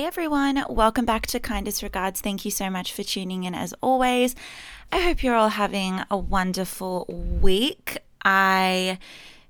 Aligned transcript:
Hey 0.00 0.06
everyone, 0.06 0.64
welcome 0.70 1.04
back 1.04 1.26
to 1.26 1.38
Kindest 1.38 1.82
Regards. 1.82 2.22
Thank 2.22 2.46
you 2.46 2.50
so 2.50 2.70
much 2.70 2.94
for 2.94 3.02
tuning 3.02 3.44
in 3.44 3.54
as 3.54 3.74
always. 3.82 4.34
I 4.90 5.00
hope 5.00 5.22
you're 5.22 5.34
all 5.34 5.50
having 5.50 6.00
a 6.10 6.16
wonderful 6.16 7.04
week. 7.06 7.98
I 8.24 8.98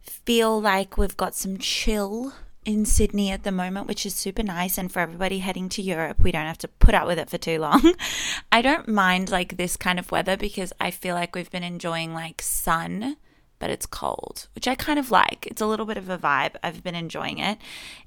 feel 0.02 0.60
like 0.60 0.98
we've 0.98 1.16
got 1.16 1.36
some 1.36 1.56
chill 1.59 2.32
in 2.64 2.84
Sydney 2.84 3.30
at 3.30 3.45
the 3.45 3.52
moment, 3.52 3.86
which 3.86 4.05
is 4.05 4.12
super 4.16 4.42
nice. 4.42 4.77
And 4.77 4.91
for 4.91 4.98
everybody 4.98 5.38
heading 5.38 5.68
to 5.68 5.82
Europe, 5.82 6.18
we 6.18 6.32
don't 6.32 6.46
have 6.46 6.59
to 6.59 6.69
put 6.69 6.96
up 6.96 7.06
with 7.06 7.20
it 7.20 7.30
for 7.30 7.38
too 7.38 7.60
long. 7.60 7.95
I 8.51 8.60
don't 8.60 8.88
mind 8.88 9.30
like 9.30 9.56
this 9.56 9.77
kind 9.77 10.01
of 10.01 10.10
weather 10.10 10.37
because 10.37 10.73
I 10.80 10.91
feel 10.91 11.14
like 11.14 11.37
we've 11.37 11.52
been 11.52 11.62
enjoying 11.62 12.12
like 12.12 12.42
sun, 12.42 13.19
but 13.60 13.70
it's 13.70 13.87
cold, 13.87 14.48
which 14.56 14.66
I 14.66 14.74
kind 14.74 14.98
of 14.98 15.12
like. 15.12 15.46
It's 15.46 15.62
a 15.62 15.66
little 15.66 15.87
bit 15.87 15.96
of 15.96 16.09
a 16.09 16.19
vibe. 16.19 16.56
I've 16.60 16.82
been 16.82 16.96
enjoying 16.96 17.38
it. 17.38 17.59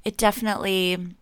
It 0.03 0.17
definitely 0.17 1.15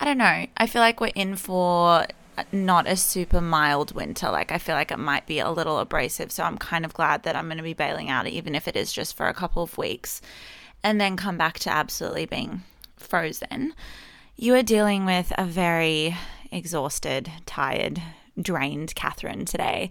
I 0.00 0.04
don't 0.04 0.18
know. 0.18 0.46
I 0.56 0.66
feel 0.66 0.80
like 0.82 1.00
we're 1.00 1.12
in 1.14 1.36
for 1.36 2.06
not 2.50 2.86
a 2.86 2.96
super 2.96 3.40
mild 3.40 3.94
winter. 3.94 4.30
Like, 4.30 4.52
I 4.52 4.58
feel 4.58 4.74
like 4.74 4.90
it 4.90 4.98
might 4.98 5.26
be 5.26 5.38
a 5.38 5.50
little 5.50 5.78
abrasive. 5.78 6.32
So 6.32 6.42
I'm 6.44 6.58
kind 6.58 6.84
of 6.84 6.94
glad 6.94 7.22
that 7.22 7.36
I'm 7.36 7.46
going 7.46 7.58
to 7.58 7.62
be 7.62 7.74
bailing 7.74 8.10
out, 8.10 8.26
even 8.26 8.54
if 8.54 8.66
it 8.66 8.76
is 8.76 8.92
just 8.92 9.16
for 9.16 9.28
a 9.28 9.34
couple 9.34 9.62
of 9.62 9.78
weeks, 9.78 10.20
and 10.82 11.00
then 11.00 11.16
come 11.16 11.36
back 11.36 11.58
to 11.60 11.70
absolutely 11.70 12.26
being 12.26 12.62
frozen. 12.96 13.74
You 14.36 14.54
are 14.54 14.62
dealing 14.62 15.04
with 15.04 15.32
a 15.36 15.44
very 15.44 16.16
exhausted, 16.50 17.30
tired, 17.46 18.00
drained 18.40 18.94
Catherine 18.94 19.44
today. 19.44 19.90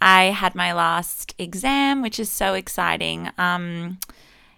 I 0.00 0.24
had 0.24 0.54
my 0.54 0.72
last 0.72 1.34
exam, 1.38 2.02
which 2.02 2.20
is 2.20 2.30
so 2.30 2.54
exciting. 2.54 3.30
Um, 3.38 3.98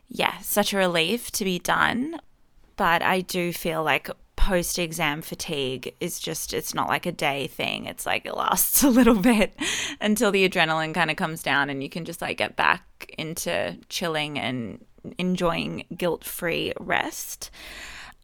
yeah, 0.08 0.38
such 0.38 0.72
a 0.72 0.76
relief 0.76 1.30
to 1.32 1.44
be 1.44 1.58
done. 1.58 2.20
But 2.76 3.02
I 3.02 3.20
do 3.20 3.52
feel 3.52 3.84
like 3.84 4.10
post 4.40 4.78
exam 4.78 5.20
fatigue 5.20 5.94
is 6.00 6.18
just 6.18 6.54
it's 6.54 6.74
not 6.74 6.88
like 6.88 7.04
a 7.04 7.12
day 7.12 7.46
thing. 7.46 7.84
It's 7.84 8.06
like 8.06 8.24
it 8.24 8.34
lasts 8.34 8.82
a 8.82 8.88
little 8.88 9.16
bit 9.16 9.54
until 10.00 10.32
the 10.32 10.48
adrenaline 10.48 10.94
kind 10.94 11.10
of 11.10 11.18
comes 11.18 11.42
down 11.42 11.68
and 11.68 11.82
you 11.82 11.90
can 11.90 12.06
just 12.06 12.22
like 12.22 12.38
get 12.38 12.56
back 12.56 13.14
into 13.18 13.76
chilling 13.90 14.38
and 14.38 14.82
enjoying 15.18 15.84
guilt-free 15.94 16.72
rest 16.80 17.50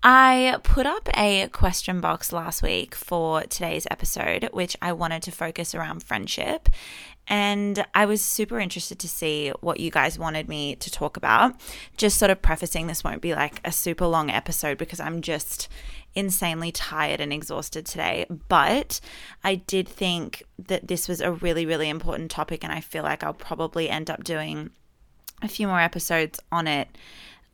I 0.02 0.58
put 0.62 0.86
up 0.86 1.08
a 1.16 1.48
question 1.48 2.00
box 2.00 2.33
last 2.33 2.62
week 2.62 2.94
for 2.94 3.42
today's 3.42 3.86
episode, 3.91 4.48
which 4.53 4.77
I 4.80 4.92
wanted 4.92 5.22
to 5.22 5.33
focus 5.33 5.75
around 5.75 6.03
friendship. 6.03 6.69
And 7.28 7.84
I 7.92 8.06
was 8.06 8.22
super 8.22 8.61
interested 8.61 9.00
to 9.00 9.08
see 9.08 9.53
what 9.61 9.80
you 9.80 9.91
guys 9.91 10.19
wanted 10.19 10.48
me 10.48 10.77
to 10.77 10.91
talk 10.91 11.16
about. 11.16 11.55
Just 11.97 12.19
sort 12.19 12.30
of 12.30 12.41
prefacing 12.41 12.86
this 12.86 13.03
won't 13.03 13.20
be 13.20 13.34
like 13.34 13.61
a 13.64 13.72
super 13.72 14.06
long 14.06 14.30
episode 14.30 14.78
because 14.78 15.00
I'm 15.00 15.22
just 15.22 15.69
insanely 16.14 16.70
tired 16.70 17.20
and 17.20 17.33
exhausted 17.33 17.84
today. 17.84 18.27
But 18.48 19.00
I 19.42 19.56
did 19.56 19.88
think 19.88 20.44
that 20.66 20.86
this 20.86 21.08
was 21.08 21.20
a 21.20 21.33
really, 21.33 21.66
really 21.66 21.88
important 21.88 22.31
topic. 22.31 22.62
And 22.62 22.72
I 22.72 22.81
feel 22.81 23.03
like 23.03 23.25
I'll 23.25 23.34
probably 23.34 23.91
end 23.91 24.08
up 24.08 24.22
doing 24.22 24.70
a 25.42 25.48
few 25.48 25.66
more 25.66 25.81
episodes 25.81 26.38
on 26.53 26.69
it, 26.69 26.88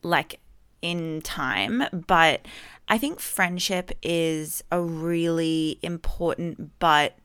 like 0.03 0.39
in 0.83 1.23
time. 1.23 1.85
But 2.07 2.47
I 2.89 2.99
think 2.99 3.21
friendship 3.21 3.93
is 4.03 4.63
a 4.71 4.81
really 4.81 5.79
important 5.83 6.79
but 6.79 7.17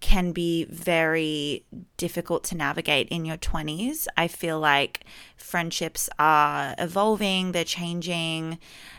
can 0.00 0.30
be 0.30 0.64
very 0.66 1.64
difficult 1.96 2.44
to 2.44 2.56
navigate 2.56 3.08
in 3.08 3.24
your 3.24 3.36
20s. 3.36 4.06
I 4.16 4.28
feel 4.28 4.60
like 4.60 5.04
friendships 5.36 6.08
are 6.18 6.74
evolving, 6.78 7.52
they're 7.52 7.64
changing. 7.64 8.58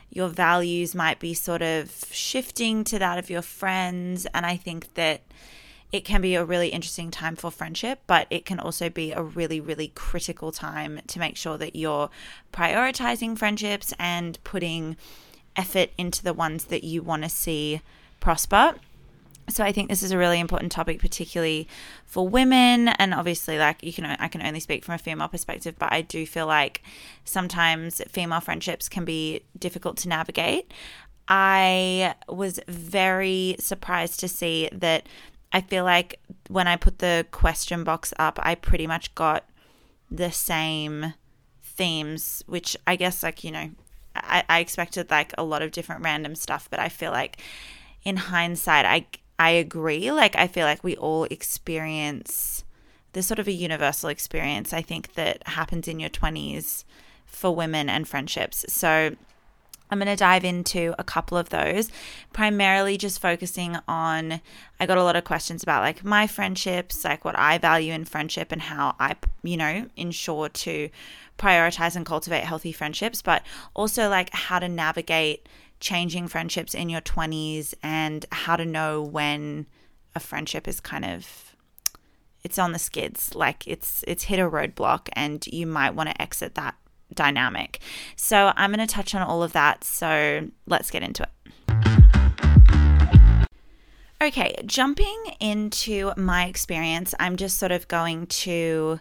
Your 0.09 0.27
values 0.27 0.95
might 0.95 1.19
be 1.19 1.33
sort 1.33 1.61
of 1.61 2.03
shifting 2.11 2.83
to 2.85 2.99
that 2.99 3.17
of 3.17 3.29
your 3.29 3.43
friends. 3.43 4.25
And 4.33 4.45
I 4.45 4.57
think 4.57 4.95
that 4.95 5.21
it 5.91 6.05
can 6.05 6.21
be 6.21 6.35
a 6.35 6.45
really 6.45 6.69
interesting 6.69 7.11
time 7.11 7.35
for 7.35 7.49
friendship, 7.49 8.01
but 8.07 8.27
it 8.29 8.45
can 8.45 8.59
also 8.59 8.89
be 8.89 9.11
a 9.11 9.21
really, 9.21 9.59
really 9.59 9.91
critical 9.95 10.51
time 10.51 11.01
to 11.07 11.19
make 11.19 11.35
sure 11.35 11.57
that 11.57 11.75
you're 11.75 12.09
prioritizing 12.53 13.37
friendships 13.37 13.93
and 13.97 14.43
putting 14.43 14.97
effort 15.55 15.89
into 15.97 16.23
the 16.23 16.33
ones 16.33 16.65
that 16.65 16.83
you 16.83 17.01
want 17.01 17.23
to 17.23 17.29
see 17.29 17.81
prosper 18.19 18.75
so 19.49 19.63
I 19.63 19.71
think 19.71 19.89
this 19.89 20.03
is 20.03 20.11
a 20.11 20.17
really 20.17 20.39
important 20.39 20.71
topic, 20.71 20.99
particularly 20.99 21.67
for 22.05 22.27
women. 22.27 22.89
And 22.89 23.13
obviously, 23.13 23.57
like 23.57 23.83
you 23.83 23.91
can, 23.91 24.05
I 24.05 24.27
can 24.27 24.41
only 24.41 24.59
speak 24.59 24.85
from 24.85 24.95
a 24.95 24.99
female 24.99 25.27
perspective, 25.27 25.75
but 25.77 25.91
I 25.91 26.01
do 26.01 26.25
feel 26.25 26.47
like 26.47 26.83
sometimes 27.25 28.01
female 28.09 28.39
friendships 28.39 28.87
can 28.87 29.05
be 29.05 29.41
difficult 29.57 29.97
to 29.97 30.09
navigate. 30.09 30.71
I 31.27 32.15
was 32.27 32.59
very 32.67 33.55
surprised 33.59 34.19
to 34.21 34.27
see 34.27 34.69
that. 34.71 35.07
I 35.51 35.61
feel 35.61 35.83
like 35.83 36.19
when 36.47 36.67
I 36.67 36.75
put 36.75 36.99
the 36.99 37.25
question 37.31 37.83
box 37.83 38.13
up, 38.19 38.39
I 38.41 38.55
pretty 38.55 38.85
much 38.87 39.13
got 39.15 39.45
the 40.11 40.31
same 40.31 41.13
themes, 41.63 42.43
which 42.47 42.77
I 42.85 42.95
guess, 42.95 43.23
like, 43.23 43.43
you 43.43 43.51
know, 43.51 43.69
I, 44.15 44.43
I 44.49 44.59
expected 44.59 45.09
like 45.09 45.33
a 45.37 45.43
lot 45.43 45.61
of 45.61 45.71
different 45.71 46.03
random 46.03 46.35
stuff, 46.35 46.67
but 46.69 46.79
I 46.79 46.89
feel 46.89 47.11
like 47.11 47.41
in 48.03 48.17
hindsight, 48.17 48.85
I 48.85 49.05
I 49.39 49.51
agree. 49.51 50.11
Like, 50.11 50.35
I 50.35 50.47
feel 50.47 50.65
like 50.65 50.83
we 50.83 50.97
all 50.97 51.23
experience 51.25 52.65
this 53.13 53.25
sort 53.25 53.39
of 53.39 53.47
a 53.47 53.51
universal 53.53 54.09
experience, 54.09 54.73
I 54.73 54.81
think, 54.81 55.13
that 55.13 55.47
happens 55.47 55.87
in 55.87 55.99
your 55.99 56.09
20s 56.09 56.83
for 57.25 57.55
women 57.55 57.89
and 57.89 58.07
friendships. 58.07 58.65
So, 58.67 59.15
I'm 59.89 59.99
going 59.99 60.07
to 60.07 60.15
dive 60.15 60.45
into 60.45 60.93
a 60.99 61.03
couple 61.03 61.37
of 61.37 61.49
those, 61.49 61.89
primarily 62.31 62.97
just 62.97 63.21
focusing 63.21 63.77
on. 63.87 64.41
I 64.79 64.85
got 64.85 64.97
a 64.97 65.03
lot 65.03 65.15
of 65.15 65.23
questions 65.23 65.63
about 65.63 65.81
like 65.81 66.03
my 66.03 66.27
friendships, 66.27 67.03
like 67.03 67.25
what 67.25 67.37
I 67.37 67.57
value 67.57 67.93
in 67.93 68.05
friendship 68.05 68.51
and 68.51 68.61
how 68.61 68.95
I, 68.99 69.15
you 69.43 69.57
know, 69.57 69.87
ensure 69.95 70.49
to 70.49 70.89
prioritize 71.37 71.95
and 71.95 72.05
cultivate 72.05 72.43
healthy 72.43 72.71
friendships, 72.71 73.21
but 73.21 73.43
also 73.73 74.09
like 74.09 74.29
how 74.33 74.59
to 74.59 74.69
navigate 74.69 75.47
changing 75.79 76.27
friendships 76.27 76.73
in 76.73 76.89
your 76.89 77.01
20s 77.01 77.73
and 77.81 78.25
how 78.31 78.55
to 78.55 78.65
know 78.65 79.01
when 79.01 79.65
a 80.15 80.19
friendship 80.19 80.67
is 80.67 80.79
kind 80.79 81.05
of 81.05 81.55
it's 82.43 82.59
on 82.59 82.71
the 82.71 82.79
skids 82.79 83.35
like 83.35 83.67
it's 83.67 84.03
it's 84.07 84.23
hit 84.23 84.39
a 84.39 84.49
roadblock 84.49 85.07
and 85.13 85.45
you 85.47 85.65
might 85.65 85.93
want 85.93 86.09
to 86.09 86.21
exit 86.21 86.55
that 86.55 86.75
dynamic. 87.13 87.79
So 88.15 88.53
i'm 88.55 88.71
going 88.71 88.85
to 88.85 88.93
touch 88.93 89.15
on 89.15 89.21
all 89.21 89.43
of 89.43 89.53
that 89.53 89.83
so 89.83 90.47
let's 90.67 90.91
get 90.91 91.03
into 91.03 91.23
it. 91.23 91.29
Okay 94.21 94.55
jumping 94.65 95.17
into 95.39 96.11
my 96.17 96.45
experience 96.45 97.15
i'm 97.19 97.37
just 97.37 97.57
sort 97.57 97.71
of 97.71 97.87
going 97.87 98.27
to 98.27 98.99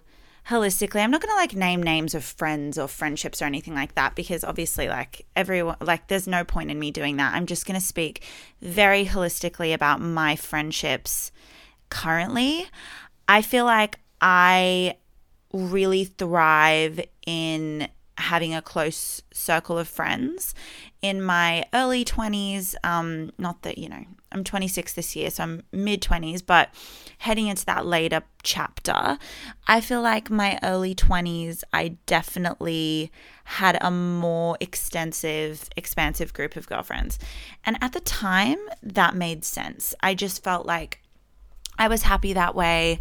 holistically 0.48 1.02
i'm 1.02 1.10
not 1.10 1.20
going 1.20 1.30
to 1.32 1.36
like 1.36 1.54
name 1.54 1.82
names 1.82 2.14
of 2.14 2.24
friends 2.24 2.78
or 2.78 2.88
friendships 2.88 3.42
or 3.42 3.44
anything 3.44 3.74
like 3.74 3.94
that 3.96 4.14
because 4.14 4.44
obviously 4.44 4.88
like 4.88 5.26
everyone 5.36 5.76
like 5.80 6.06
there's 6.08 6.26
no 6.28 6.44
point 6.44 6.70
in 6.70 6.78
me 6.78 6.90
doing 6.90 7.16
that. 7.16 7.34
I'm 7.34 7.46
just 7.46 7.66
going 7.66 7.78
to 7.78 7.84
speak 7.84 8.25
very 8.62 9.04
holistically 9.04 9.75
about 9.75 10.00
my 10.00 10.36
friendships 10.36 11.30
currently. 11.90 12.66
I 13.28 13.42
feel 13.42 13.64
like 13.64 13.98
i 14.20 14.96
really 15.52 16.04
thrive 16.04 17.00
in 17.26 17.88
having 18.19 18.55
a 18.55 18.61
close 18.61 19.23
circle 19.33 19.79
of 19.79 19.89
friends 19.89 20.55
in 21.03 21.23
my 21.23 21.65
early 21.73 22.05
20s 22.05 22.75
um 22.84 23.31
not 23.39 23.62
that 23.62 23.79
you 23.79 23.89
know 23.89 24.05
I'm 24.31 24.45
26 24.45 24.93
this 24.93 25.17
year, 25.17 25.31
so 25.31 25.43
I'm 25.43 25.62
mid 25.73 26.03
20s, 26.03 26.45
but 26.45 26.69
heading 27.19 27.47
into 27.47 27.65
that 27.67 27.87
later 27.87 28.23
chapter, 28.43 29.19
I 29.67 29.81
feel 29.81 30.03
like 30.03 30.31
my 30.31 30.59
early 30.62 30.94
20s, 30.94 31.62
I 31.73 31.97
definitely 32.06 33.11
had 33.44 33.79
a 33.81 33.91
more 33.91 34.56
extensive, 34.61 35.69
expansive 35.76 36.35
group 36.35 36.56
of 36.56 36.69
girlfriends. 36.69 37.19
And 37.64 37.79
at 37.81 37.93
the 37.93 38.00
time, 38.00 38.59
that 38.82 39.14
made 39.14 39.44
sense. 39.44 39.94
I 40.03 40.14
just 40.14 40.44
felt 40.44 40.67
like 40.67 41.00
I 41.79 41.88
was 41.88 42.03
happy 42.03 42.35
that 42.35 42.55
way. 42.55 43.00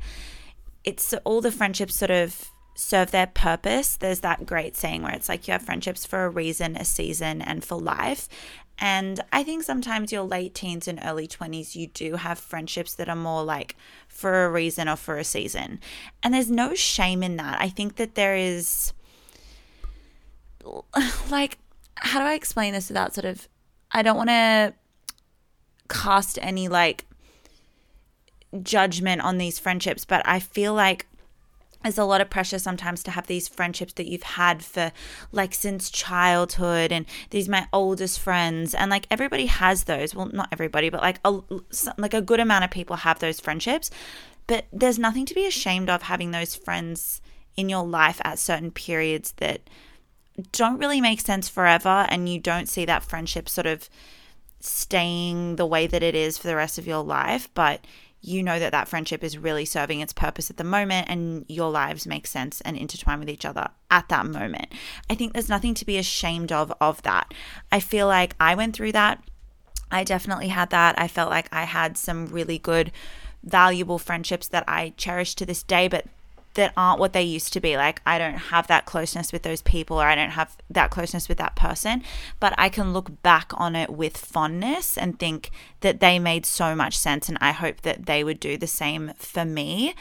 It's 0.85 1.13
all 1.25 1.41
the 1.41 1.51
friendships 1.51 1.97
sort 1.97 2.11
of 2.11 2.49
serve 2.77 3.09
their 3.09 3.27
purpose. 3.27 3.95
There's 3.95 4.19
that 4.19 4.45
great 4.45 4.75
saying 4.75 5.01
where 5.01 5.13
it's 5.13 5.27
like 5.27 5.47
you 5.47 5.53
have 5.53 5.63
friendships 5.63 6.05
for 6.05 6.25
a 6.25 6.29
reason, 6.29 6.77
a 6.77 6.85
season, 6.85 7.41
and 7.41 7.63
for 7.65 7.75
life. 7.75 8.29
And 8.77 9.19
I 9.33 9.43
think 9.43 9.63
sometimes 9.63 10.11
your 10.11 10.21
late 10.21 10.53
teens 10.53 10.87
and 10.87 10.99
early 11.03 11.27
20s, 11.27 11.75
you 11.75 11.87
do 11.87 12.15
have 12.15 12.37
friendships 12.37 12.93
that 12.95 13.09
are 13.09 13.15
more 13.15 13.43
like 13.43 13.75
for 14.07 14.45
a 14.45 14.51
reason 14.51 14.87
or 14.87 14.95
for 14.95 15.17
a 15.17 15.23
season. 15.23 15.79
And 16.21 16.35
there's 16.35 16.51
no 16.51 16.75
shame 16.75 17.23
in 17.23 17.37
that. 17.37 17.59
I 17.59 17.69
think 17.69 17.95
that 17.95 18.13
there 18.13 18.35
is, 18.35 18.93
like, 21.31 21.57
how 21.95 22.19
do 22.19 22.25
I 22.25 22.35
explain 22.35 22.73
this 22.73 22.89
without 22.89 23.15
sort 23.15 23.25
of, 23.25 23.49
I 23.91 24.03
don't 24.03 24.17
want 24.17 24.29
to 24.29 24.73
cast 25.89 26.37
any 26.43 26.67
like 26.67 27.05
judgment 28.61 29.21
on 29.21 29.39
these 29.39 29.57
friendships, 29.57 30.05
but 30.05 30.21
I 30.25 30.39
feel 30.39 30.75
like 30.75 31.07
there's 31.87 31.97
a 31.97 32.03
lot 32.03 32.19
of 32.19 32.29
pressure 32.29 32.59
sometimes 32.59 33.01
to 33.01 33.11
have 33.11 33.27
these 33.27 33.47
friendships 33.47 33.93
that 33.93 34.07
you've 34.07 34.21
had 34.21 34.61
for 34.61 34.91
like 35.31 35.53
since 35.53 35.89
childhood 35.89 36.91
and 36.91 37.05
these 37.29 37.47
my 37.47 37.65
oldest 37.71 38.19
friends 38.19 38.75
and 38.75 38.91
like 38.91 39.07
everybody 39.09 39.45
has 39.45 39.85
those. 39.85 40.13
Well 40.13 40.29
not 40.33 40.49
everybody 40.51 40.89
but 40.89 41.01
like 41.01 41.21
a 41.23 41.39
like 41.97 42.13
a 42.13 42.21
good 42.21 42.41
amount 42.41 42.65
of 42.65 42.71
people 42.71 42.97
have 42.97 43.19
those 43.19 43.39
friendships. 43.39 43.89
But 44.47 44.65
there's 44.73 44.99
nothing 44.99 45.25
to 45.27 45.33
be 45.33 45.45
ashamed 45.45 45.89
of 45.89 46.03
having 46.03 46.31
those 46.31 46.55
friends 46.55 47.21
in 47.55 47.69
your 47.69 47.85
life 47.85 48.19
at 48.25 48.37
certain 48.37 48.71
periods 48.71 49.31
that 49.37 49.61
don't 50.51 50.79
really 50.79 50.99
make 50.99 51.21
sense 51.21 51.47
forever 51.47 52.05
and 52.09 52.27
you 52.27 52.37
don't 52.37 52.67
see 52.67 52.83
that 52.83 53.03
friendship 53.03 53.47
sort 53.47 53.65
of 53.65 53.89
staying 54.59 55.55
the 55.55 55.65
way 55.65 55.87
that 55.87 56.03
it 56.03 56.15
is 56.15 56.37
for 56.37 56.47
the 56.47 56.55
rest 56.57 56.77
of 56.77 56.85
your 56.85 57.03
life. 57.03 57.47
But 57.53 57.79
you 58.27 58.43
know 58.43 58.59
that 58.59 58.73
that 58.73 58.87
friendship 58.87 59.23
is 59.23 59.37
really 59.37 59.63
serving 59.63 60.01
its 60.01 60.11
purpose 60.11 60.49
at 60.49 60.57
the 60.57 60.63
moment 60.63 61.07
and 61.09 61.45
your 61.47 61.71
lives 61.71 62.05
make 62.05 62.27
sense 62.27 62.59
and 62.61 62.75
intertwine 62.75 63.19
with 63.19 63.29
each 63.29 63.45
other 63.45 63.69
at 63.89 64.09
that 64.09 64.25
moment. 64.25 64.67
I 65.09 65.15
think 65.15 65.31
there's 65.31 65.49
nothing 65.49 65.73
to 65.75 65.85
be 65.85 65.97
ashamed 65.97 66.51
of 66.51 66.73
of 66.81 67.01
that. 67.03 67.33
I 67.71 67.79
feel 67.79 68.07
like 68.07 68.35
I 68.39 68.53
went 68.55 68.75
through 68.75 68.91
that. 68.91 69.23
I 69.89 70.03
definitely 70.03 70.49
had 70.49 70.69
that. 70.71 70.99
I 70.99 71.07
felt 71.07 71.29
like 71.29 71.47
I 71.53 71.63
had 71.63 71.97
some 71.97 72.27
really 72.27 72.59
good 72.59 72.91
valuable 73.43 73.97
friendships 73.97 74.49
that 74.49 74.65
I 74.67 74.93
cherish 74.97 75.33
to 75.35 75.45
this 75.45 75.63
day, 75.63 75.87
but 75.87 76.05
that 76.57 76.73
aren't 76.75 76.99
what 76.99 77.13
they 77.13 77.23
used 77.23 77.53
to 77.53 77.61
be. 77.61 77.77
Like, 77.77 78.01
I 78.05 78.17
don't 78.17 78.37
have 78.37 78.67
that 78.67 78.85
closeness 78.85 79.31
with 79.31 79.43
those 79.43 79.61
people, 79.61 80.01
or 80.01 80.05
I 80.05 80.15
don't 80.15 80.31
have 80.31 80.57
that 80.69 80.91
closeness 80.91 81.29
with 81.29 81.37
that 81.37 81.55
person, 81.55 82.03
but 82.39 82.53
I 82.57 82.67
can 82.67 82.91
look 82.91 83.21
back 83.23 83.51
on 83.55 83.75
it 83.75 83.89
with 83.89 84.17
fondness 84.17 84.97
and 84.97 85.17
think 85.17 85.51
that 85.79 86.01
they 86.01 86.19
made 86.19 86.45
so 86.45 86.75
much 86.75 86.97
sense. 86.97 87.29
And 87.29 87.37
I 87.39 87.51
hope 87.51 87.81
that 87.81 88.05
they 88.05 88.23
would 88.23 88.39
do 88.39 88.57
the 88.57 88.67
same 88.67 89.13
for 89.17 89.45
me. 89.45 89.95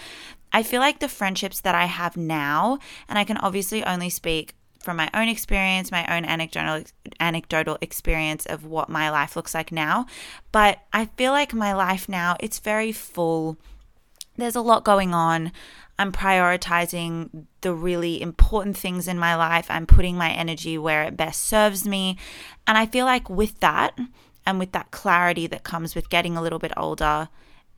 I 0.53 0.63
feel 0.63 0.81
like 0.81 0.99
the 0.99 1.09
friendships 1.09 1.61
that 1.61 1.75
I 1.75 1.85
have 1.85 2.17
now, 2.17 2.79
and 3.09 3.19
I 3.19 3.25
can 3.25 3.37
obviously 3.37 3.85
only 3.85 4.11
speak 4.11 4.55
from 4.81 4.97
my 4.97 5.11
own 5.13 5.29
experience, 5.29 5.91
my 5.91 6.07
own 6.17 6.25
anecdotal 6.25 6.85
anecdotal 7.21 7.77
experience 7.81 8.47
of 8.47 8.65
what 8.65 8.89
my 8.89 9.11
life 9.11 9.35
looks 9.35 9.53
like 9.53 9.73
now, 9.73 10.07
but 10.53 10.79
I 10.93 11.07
feel 11.17 11.33
like 11.33 11.53
my 11.53 11.75
life 11.75 12.09
now 12.09 12.37
it's 12.41 12.61
very 12.61 12.93
full. 12.93 13.57
There's 14.37 14.55
a 14.55 14.61
lot 14.61 14.85
going 14.85 15.13
on. 15.13 15.51
I'm 15.99 16.13
prioritizing 16.13 17.47
the 17.63 17.73
really 17.73 18.21
important 18.21 18.77
things 18.77 19.09
in 19.09 19.19
my 19.19 19.35
life. 19.35 19.67
I'm 19.71 19.87
putting 19.87 20.17
my 20.17 20.31
energy 20.31 20.77
where 20.77 21.05
it 21.05 21.17
best 21.17 21.43
serves 21.43 21.87
me. 21.87 22.19
And 22.67 22.77
I 22.77 22.87
feel 22.87 23.07
like 23.07 23.31
with 23.31 23.61
that 23.61 23.99
and 24.45 24.59
with 24.59 24.73
that 24.73 24.91
clarity 24.91 25.47
that 25.47 25.65
comes 25.65 25.95
with 25.95 26.11
getting 26.11 26.37
a 26.37 26.43
little 26.43 26.59
bit 26.59 26.73
older 26.77 27.29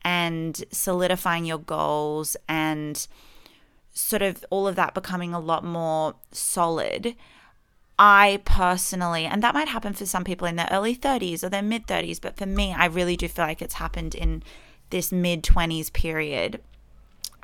and 0.03 0.65
solidifying 0.71 1.45
your 1.45 1.59
goals 1.59 2.37
and 2.49 3.07
sort 3.93 4.23
of 4.23 4.45
all 4.51 4.67
of 4.67 4.77
that 4.77 4.95
becoming 4.95 5.33
a 5.33 5.41
lot 5.41 5.65
more 5.65 6.15
solid. 6.33 7.15
I 8.01 8.41
personally, 8.45 9.25
and 9.25 9.43
that 9.43 9.55
might 9.55 9.69
happen 9.69 9.93
for 9.93 10.07
some 10.07 10.23
people 10.23 10.47
in 10.47 10.57
their 10.57 10.69
early 10.71 10.95
30s 10.95 11.43
or 11.43 11.49
their 11.49 11.63
mid 11.63 11.87
30s, 11.87 12.21
but 12.21 12.37
for 12.37 12.47
me, 12.47 12.73
I 12.77 12.87
really 12.87 13.17
do 13.17 13.27
feel 13.27 13.45
like 13.45 13.61
it's 13.61 13.75
happened 13.75 14.15
in 14.15 14.43
this 14.91 15.11
mid 15.11 15.43
20s 15.43 15.93
period 15.93 16.61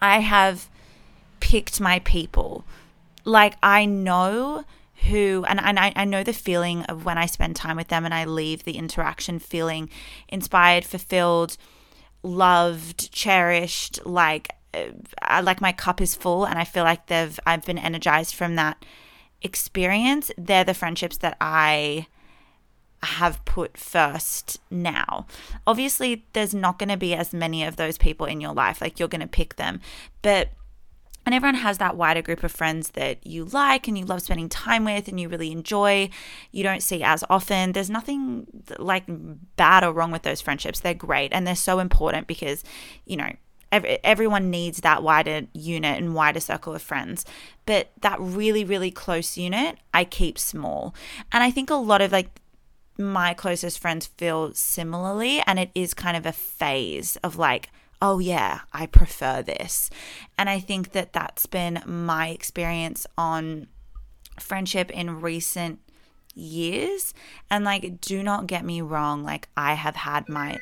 I 0.04 0.18
have 0.18 0.68
picked 1.40 1.80
my 1.80 2.00
people. 2.00 2.66
Like 3.24 3.54
I 3.62 3.86
know 3.86 4.64
who 5.08 5.46
and, 5.48 5.58
and 5.58 5.78
I, 5.78 5.94
I 5.96 6.04
know 6.04 6.22
the 6.22 6.34
feeling 6.34 6.82
of 6.84 7.06
when 7.06 7.16
I 7.16 7.24
spend 7.24 7.56
time 7.56 7.76
with 7.76 7.88
them 7.88 8.04
and 8.04 8.12
I 8.12 8.26
leave 8.26 8.64
the 8.64 8.76
interaction 8.76 9.38
feeling 9.38 9.88
inspired, 10.28 10.84
fulfilled, 10.84 11.56
loved, 12.22 13.12
cherished, 13.12 14.04
like 14.04 14.50
uh, 14.74 15.40
like 15.42 15.62
my 15.62 15.72
cup 15.72 16.02
is 16.02 16.14
full 16.14 16.44
and 16.44 16.58
I 16.58 16.64
feel 16.64 16.84
like 16.84 17.06
they've 17.06 17.40
I've 17.46 17.64
been 17.64 17.78
energized 17.78 18.34
from 18.34 18.56
that 18.56 18.84
experience. 19.40 20.30
They're 20.36 20.64
the 20.64 20.74
friendships 20.74 21.16
that 21.18 21.38
I 21.40 22.08
have 23.04 23.44
put 23.44 23.76
first 23.76 24.60
now. 24.70 25.26
Obviously, 25.66 26.26
there's 26.32 26.54
not 26.54 26.78
going 26.78 26.88
to 26.88 26.96
be 26.96 27.14
as 27.14 27.32
many 27.32 27.64
of 27.64 27.76
those 27.76 27.98
people 27.98 28.26
in 28.26 28.40
your 28.40 28.52
life, 28.52 28.80
like 28.80 28.98
you're 28.98 29.08
going 29.08 29.20
to 29.20 29.26
pick 29.26 29.56
them, 29.56 29.80
but 30.22 30.48
and 31.26 31.34
everyone 31.34 31.54
has 31.54 31.78
that 31.78 31.96
wider 31.96 32.22
group 32.22 32.42
of 32.42 32.52
friends 32.52 32.90
that 32.90 33.26
you 33.26 33.44
like 33.46 33.88
and 33.88 33.96
you 33.96 34.04
love 34.04 34.22
spending 34.22 34.48
time 34.48 34.84
with 34.84 35.08
and 35.08 35.18
you 35.18 35.28
really 35.28 35.52
enjoy 35.52 36.10
you 36.52 36.62
don't 36.62 36.82
see 36.82 37.02
as 37.02 37.24
often 37.30 37.72
there's 37.72 37.90
nothing 37.90 38.46
like 38.78 39.04
bad 39.56 39.84
or 39.84 39.92
wrong 39.92 40.10
with 40.10 40.22
those 40.22 40.40
friendships. 40.40 40.80
They're 40.80 40.94
great 40.94 41.32
and 41.32 41.46
they're 41.46 41.54
so 41.54 41.78
important 41.78 42.26
because 42.26 42.62
you 43.06 43.16
know 43.16 43.30
everyone 43.72 44.50
needs 44.50 44.78
that 44.78 45.02
wider 45.02 45.48
unit 45.52 45.98
and 45.98 46.14
wider 46.14 46.40
circle 46.40 46.74
of 46.74 46.82
friends. 46.82 47.24
But 47.66 47.90
that 48.02 48.20
really 48.20 48.64
really 48.64 48.90
close 48.90 49.38
unit 49.38 49.78
i 49.92 50.04
keep 50.04 50.38
small. 50.38 50.94
And 51.32 51.42
i 51.42 51.50
think 51.50 51.70
a 51.70 51.74
lot 51.74 52.02
of 52.02 52.12
like 52.12 52.40
my 52.99 53.35
closest 53.35 53.79
friends 53.79 54.06
feel 54.06 54.55
similarly. 54.55 55.43
And 55.46 55.58
it 55.58 55.70
is 55.75 55.94
kind 55.94 56.17
of 56.17 56.26
a 56.26 56.32
phase 56.32 57.17
of 57.17 57.37
like, 57.37 57.70
oh, 58.00 58.19
yeah, 58.19 58.61
I 58.73 58.87
prefer 58.87 59.43
this. 59.43 59.91
And 60.38 60.50
I 60.50 60.61
think 60.61 60.93
that 60.93 61.12
that's 61.12 61.46
been 61.46 61.82
my 61.87 62.29
experience 62.29 63.06
on 63.17 63.69
friendship 64.38 64.91
in 64.91 65.20
recent 65.20 65.81
years. 66.35 67.14
And 67.50 67.64
like, 67.64 68.00
do 68.00 68.23
not 68.23 68.46
get 68.46 68.64
me 68.64 68.81
wrong, 68.81 69.23
like, 69.23 69.49
I 69.56 69.75
have 69.75 69.97
had 69.97 70.29
my. 70.29 70.58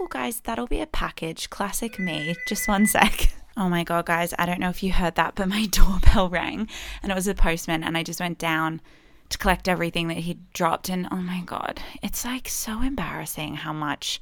Oh, 0.00 0.08
guys, 0.08 0.40
that'll 0.40 0.66
be 0.66 0.80
a 0.80 0.86
package. 0.86 1.48
Classic 1.50 1.98
me. 1.98 2.36
Just 2.46 2.68
one 2.68 2.86
sec. 2.86 3.32
Oh 3.58 3.70
my 3.70 3.84
God, 3.84 4.04
guys, 4.04 4.34
I 4.38 4.44
don't 4.44 4.60
know 4.60 4.68
if 4.68 4.82
you 4.82 4.92
heard 4.92 5.14
that, 5.14 5.34
but 5.34 5.48
my 5.48 5.64
doorbell 5.70 6.28
rang 6.28 6.68
and 7.02 7.10
it 7.10 7.14
was 7.14 7.26
a 7.26 7.34
postman, 7.34 7.82
and 7.82 7.96
I 7.96 8.02
just 8.02 8.20
went 8.20 8.36
down 8.36 8.82
to 9.28 9.38
collect 9.38 9.68
everything 9.68 10.08
that 10.08 10.18
he 10.18 10.38
dropped. 10.52 10.88
And 10.88 11.08
oh 11.10 11.16
my 11.16 11.42
God, 11.44 11.80
it's 12.02 12.24
like 12.24 12.48
so 12.48 12.82
embarrassing 12.82 13.56
how 13.56 13.72
much 13.72 14.20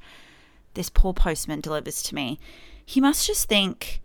this 0.73 0.89
poor 0.89 1.13
postman 1.13 1.61
delivers 1.61 2.01
to 2.03 2.15
me. 2.15 2.39
He 2.85 3.01
must 3.01 3.25
just 3.25 3.47
think, 3.47 4.01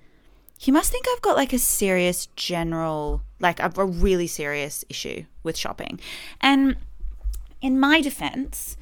he 0.59 0.71
must 0.71 0.91
think 0.91 1.07
I've 1.13 1.23
got 1.23 1.37
like 1.37 1.53
a 1.53 1.59
serious 1.59 2.27
general, 2.37 3.23
like 3.39 3.61
a, 3.61 3.73
a 3.77 3.85
really 3.85 4.27
serious 4.27 4.85
issue 4.89 5.25
with 5.43 5.57
shopping. 5.57 6.01
And 6.41 6.77
in 7.61 7.79
my 7.79 8.01
defense, 8.01 8.77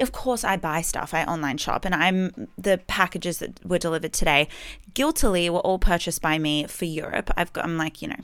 of 0.00 0.12
course 0.12 0.42
I 0.44 0.56
buy 0.56 0.80
stuff. 0.80 1.14
I 1.14 1.24
online 1.24 1.58
shop 1.58 1.84
and 1.84 1.94
I'm 1.94 2.48
the 2.56 2.80
packages 2.86 3.38
that 3.38 3.64
were 3.64 3.78
delivered 3.78 4.12
today 4.12 4.48
guiltily 4.94 5.48
were 5.50 5.60
all 5.60 5.78
purchased 5.78 6.22
by 6.22 6.38
me 6.38 6.66
for 6.66 6.84
Europe. 6.84 7.30
I've 7.36 7.52
got 7.52 7.64
I'm 7.64 7.76
like, 7.76 8.02
you 8.02 8.08
know, 8.08 8.16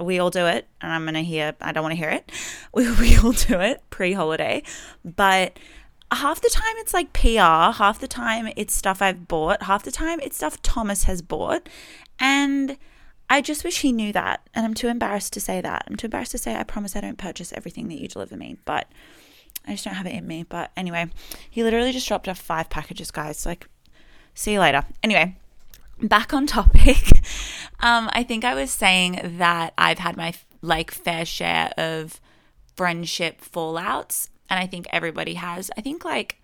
we 0.00 0.18
all 0.18 0.30
do 0.30 0.46
it 0.46 0.66
and 0.80 0.92
i'm 0.92 1.04
going 1.04 1.14
to 1.14 1.22
hear 1.22 1.54
i 1.60 1.72
don't 1.72 1.82
want 1.82 1.92
to 1.92 1.96
hear 1.96 2.10
it. 2.10 2.30
We, 2.74 2.90
we 2.92 3.18
all 3.18 3.32
do 3.32 3.60
it 3.60 3.82
pre-holiday 3.90 4.62
but 5.04 5.58
half 6.10 6.40
the 6.40 6.48
time 6.48 6.74
it's 6.78 6.94
like 6.94 7.12
pr 7.12 7.38
half 7.38 8.00
the 8.00 8.08
time 8.08 8.48
it's 8.56 8.74
stuff 8.74 9.02
i've 9.02 9.28
bought 9.28 9.64
half 9.64 9.82
the 9.82 9.90
time 9.90 10.20
it's 10.20 10.36
stuff 10.36 10.60
thomas 10.62 11.04
has 11.04 11.20
bought 11.20 11.68
and 12.18 12.78
i 13.28 13.40
just 13.42 13.64
wish 13.64 13.82
he 13.82 13.92
knew 13.92 14.12
that 14.12 14.48
and 14.54 14.64
i'm 14.64 14.74
too 14.74 14.88
embarrassed 14.88 15.32
to 15.34 15.40
say 15.40 15.60
that. 15.60 15.84
I'm 15.86 15.96
too 15.96 16.06
embarrassed 16.06 16.32
to 16.32 16.38
say 16.38 16.56
i 16.56 16.62
promise 16.62 16.96
i 16.96 17.00
don't 17.00 17.18
purchase 17.18 17.52
everything 17.52 17.88
that 17.88 18.00
you 18.00 18.08
deliver 18.08 18.36
me 18.36 18.56
but 18.64 18.88
i 19.66 19.72
just 19.72 19.84
don't 19.84 19.94
have 19.94 20.06
it 20.06 20.14
in 20.14 20.26
me. 20.26 20.42
But 20.42 20.70
anyway 20.76 21.10
he 21.50 21.62
literally 21.62 21.92
just 21.92 22.08
dropped 22.08 22.28
off 22.28 22.38
five 22.38 22.70
packages 22.70 23.10
guys. 23.10 23.44
Like 23.44 23.68
see 24.34 24.52
you 24.52 24.60
later. 24.60 24.84
Anyway 25.02 25.36
back 26.02 26.34
on 26.34 26.46
topic, 26.46 27.20
um, 27.80 28.10
I 28.12 28.22
think 28.22 28.44
I 28.44 28.54
was 28.54 28.70
saying 28.70 29.36
that 29.38 29.72
I've 29.78 29.98
had 29.98 30.16
my 30.16 30.34
like 30.60 30.90
fair 30.90 31.24
share 31.24 31.72
of 31.76 32.20
friendship 32.76 33.40
fallouts, 33.40 34.28
and 34.48 34.58
I 34.58 34.66
think 34.66 34.86
everybody 34.90 35.34
has. 35.34 35.70
I 35.76 35.80
think 35.80 36.04
like 36.04 36.40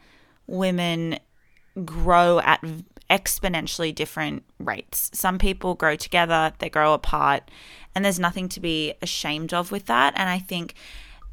women 0.47 1.19
grow 1.85 2.41
at 2.41 2.65
exponentially 3.11 3.95
different 3.95 4.45
rates. 4.59 5.11
Some 5.15 5.39
people 5.39 5.75
grow 5.75 5.97
together, 5.97 6.53
they 6.59 6.69
grow 6.69 6.95
apart, 6.95 7.51
and 7.95 8.05
there's 8.05 8.19
nothing 8.19 8.49
to 8.51 8.61
be 8.61 8.95
ashamed 9.01 9.55
of 9.55 9.73
with 9.73 9.87
that. 9.87 10.15
And 10.17 10.29
I 10.29 10.39
think 10.39 10.75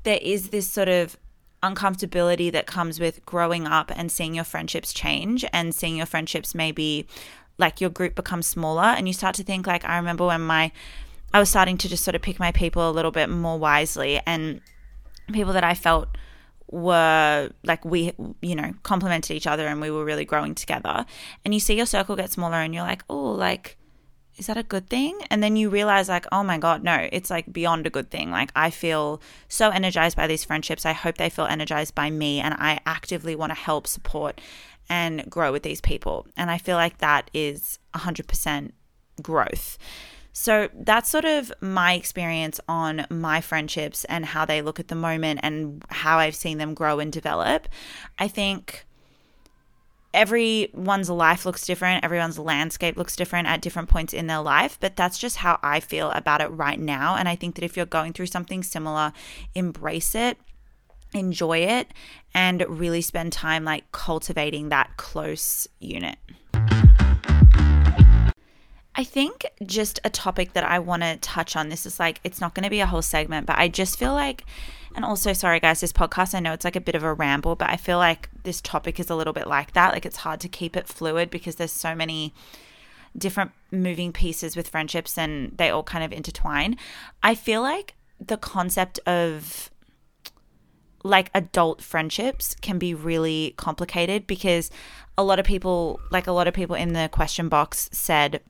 there 0.04 0.20
is 0.22 0.50
this 0.50 0.68
sort 0.68 0.88
of 0.88 1.18
uncomfortability 1.64 2.52
that 2.52 2.68
comes 2.68 3.00
with 3.00 3.26
growing 3.26 3.66
up 3.66 3.92
and 3.96 4.12
seeing 4.12 4.36
your 4.36 4.44
friendships 4.44 4.94
change 4.94 5.44
and 5.52 5.74
seeing 5.74 5.98
your 5.98 6.06
friendships 6.06 6.54
maybe 6.54 7.08
like 7.58 7.82
your 7.82 7.90
group 7.90 8.16
becomes 8.16 8.48
smaller 8.48 8.84
and 8.84 9.08
you 9.08 9.14
start 9.14 9.36
to 9.36 9.44
think 9.44 9.68
like 9.68 9.86
I 9.86 9.98
remember 9.98 10.26
when 10.26 10.42
my 10.42 10.72
I 11.34 11.40
was 11.40 11.50
starting 11.50 11.78
to 11.80 11.90
just 11.90 12.04
sort 12.04 12.16
of 12.16 12.22
pick 12.22 12.40
my 12.40 12.52
people 12.52 12.90
a 12.90 12.92
little 12.92 13.12
bit 13.12 13.30
more 13.30 13.58
wisely 13.58 14.22
and 14.26 14.62
people 15.32 15.54
that 15.54 15.64
I 15.64 15.74
felt 15.74 16.08
were 16.72 17.52
like 17.64 17.86
we 17.86 18.14
you 18.42 18.56
know 18.56 18.74
complemented 18.84 19.36
each 19.36 19.48
other 19.48 19.68
and 19.68 19.80
we 19.80 19.92
were 19.92 20.06
really 20.06 20.26
growing 20.26 20.56
together. 20.56 21.06
And 21.44 21.54
you 21.54 21.60
see 21.60 21.76
your 21.76 21.86
circle 21.86 22.16
get 22.16 22.32
smaller 22.32 22.58
and 22.58 22.74
you're 22.74 22.84
like 22.84 23.04
oh 23.10 23.32
like 23.32 23.78
is 24.38 24.48
that 24.48 24.58
a 24.58 24.64
good 24.64 24.90
thing? 24.90 25.18
And 25.30 25.42
then 25.42 25.56
you 25.56 25.70
realize 25.70 26.10
like 26.10 26.26
oh 26.32 26.44
my 26.44 26.58
god 26.58 26.84
no 26.84 27.08
it's 27.12 27.30
like 27.30 27.52
beyond 27.52 27.88
a 27.88 27.90
good 27.90 28.10
thing. 28.12 28.32
Like 28.32 28.52
i 28.56 28.70
feel 28.70 29.22
so 29.48 29.70
energized 29.70 30.18
by 30.18 30.28
these 30.28 30.44
friendships. 30.44 30.86
I 30.86 30.94
hope 30.94 31.18
they 31.18 31.30
feel 31.30 31.46
energized 31.46 31.96
by 31.96 32.10
me 32.10 32.40
and 32.40 32.54
i 32.58 32.80
actively 32.86 33.36
want 33.36 33.52
to 33.52 33.60
help 33.60 33.88
support 33.88 34.42
and 34.90 35.30
grow 35.30 35.52
with 35.52 35.64
these 35.64 35.82
people. 35.82 36.28
And 36.38 36.52
I 36.52 36.58
feel 36.58 36.78
like 36.78 37.00
that 37.00 37.30
is 37.34 37.80
100% 37.96 38.72
growth. 39.22 39.78
So 40.38 40.68
that's 40.74 41.10
sort 41.10 41.24
of 41.24 41.54
my 41.62 41.94
experience 41.94 42.60
on 42.68 43.06
my 43.10 43.40
friendships 43.40 44.04
and 44.06 44.26
how 44.26 44.44
they 44.44 44.62
look 44.62 44.82
at 44.82 44.90
the 44.90 44.96
moment 44.96 45.40
and 45.44 45.82
how 45.90 46.18
I've 46.18 46.36
seen 46.36 46.58
them 46.58 46.74
grow 46.74 47.00
and 47.00 47.10
develop. 47.10 47.70
I 48.20 48.28
think 48.28 48.86
everyone's 50.14 51.10
life 51.10 51.46
looks 51.46 51.66
different, 51.66 52.04
everyone's 52.04 52.38
landscape 52.38 52.98
looks 52.98 53.16
different 53.16 53.48
at 53.48 53.62
different 53.62 53.90
points 53.90 54.14
in 54.14 54.28
their 54.28 54.42
life, 54.42 54.78
but 54.82 54.98
that's 54.98 55.18
just 55.18 55.38
how 55.38 55.60
I 55.64 55.80
feel 55.80 56.12
about 56.12 56.42
it 56.42 56.48
right 56.48 56.80
now. 56.80 57.16
And 57.16 57.30
I 57.30 57.36
think 57.36 57.56
that 57.56 57.64
if 57.64 57.78
you're 57.78 57.86
going 57.86 58.12
through 58.12 58.28
something 58.28 58.62
similar, 58.62 59.14
embrace 59.56 60.16
it, 60.16 60.38
enjoy 61.16 61.60
it, 61.60 61.88
and 62.34 62.64
really 62.68 63.02
spend 63.02 63.34
time 63.34 63.64
like 63.64 63.92
cultivating 63.92 64.70
that 64.70 64.98
close 64.98 65.68
unit. 65.80 66.18
I 68.98 69.04
think 69.04 69.46
just 69.66 70.00
a 70.06 70.10
topic 70.10 70.54
that 70.54 70.64
I 70.64 70.80
want 70.80 71.04
to 71.04 71.18
touch 71.18 71.56
on. 71.56 71.68
This 71.70 71.86
is 71.86 72.00
like, 72.00 72.22
it's 72.24 72.40
not 72.40 72.54
going 72.56 72.64
to 72.64 72.70
be 72.70 72.80
a 72.80 72.86
whole 72.86 73.02
segment, 73.02 73.46
but 73.46 73.58
I 73.58 73.68
just 73.68 74.00
feel 74.00 74.14
like, 74.14 74.46
and 74.96 75.04
also, 75.04 75.34
sorry 75.34 75.60
guys, 75.60 75.82
this 75.82 75.92
podcast, 75.92 76.34
I 76.34 76.40
know 76.40 76.54
it's 76.54 76.64
like 76.64 76.78
a 76.78 76.82
bit 76.82 76.96
of 76.96 77.04
a 77.04 77.14
ramble, 77.14 77.58
but 77.58 77.70
I 77.70 77.76
feel 77.76 77.98
like 77.98 78.30
this 78.44 78.62
topic 78.62 78.98
is 78.98 79.10
a 79.10 79.16
little 79.16 79.34
bit 79.34 79.48
like 79.48 79.74
that. 79.74 79.92
Like, 79.92 80.06
it's 80.06 80.18
hard 80.18 80.40
to 80.40 80.48
keep 80.48 80.78
it 80.78 80.88
fluid 80.88 81.30
because 81.30 81.58
there's 81.58 81.74
so 81.74 81.94
many 81.94 82.34
different 83.18 83.52
moving 83.70 84.14
pieces 84.14 84.56
with 84.56 84.70
friendships 84.70 85.18
and 85.18 85.58
they 85.58 85.70
all 85.70 85.84
kind 85.84 86.04
of 86.06 86.14
intertwine. 86.14 86.78
I 87.22 87.36
feel 87.36 87.62
like 87.62 87.96
the 88.20 88.38
concept 88.38 89.00
of 89.00 89.70
like 91.06 91.30
adult 91.36 91.84
friendships 91.84 92.56
can 92.62 92.80
be 92.80 92.96
really 92.96 93.54
complicated 93.58 94.26
because 94.26 94.72
a 95.18 95.24
lot 95.24 95.38
of 95.38 95.46
people, 95.46 96.00
like 96.10 96.26
a 96.26 96.32
lot 96.32 96.48
of 96.48 96.54
people 96.56 96.76
in 96.76 96.94
the 96.94 97.08
question 97.12 97.48
box 97.48 97.90
said, 97.94 98.42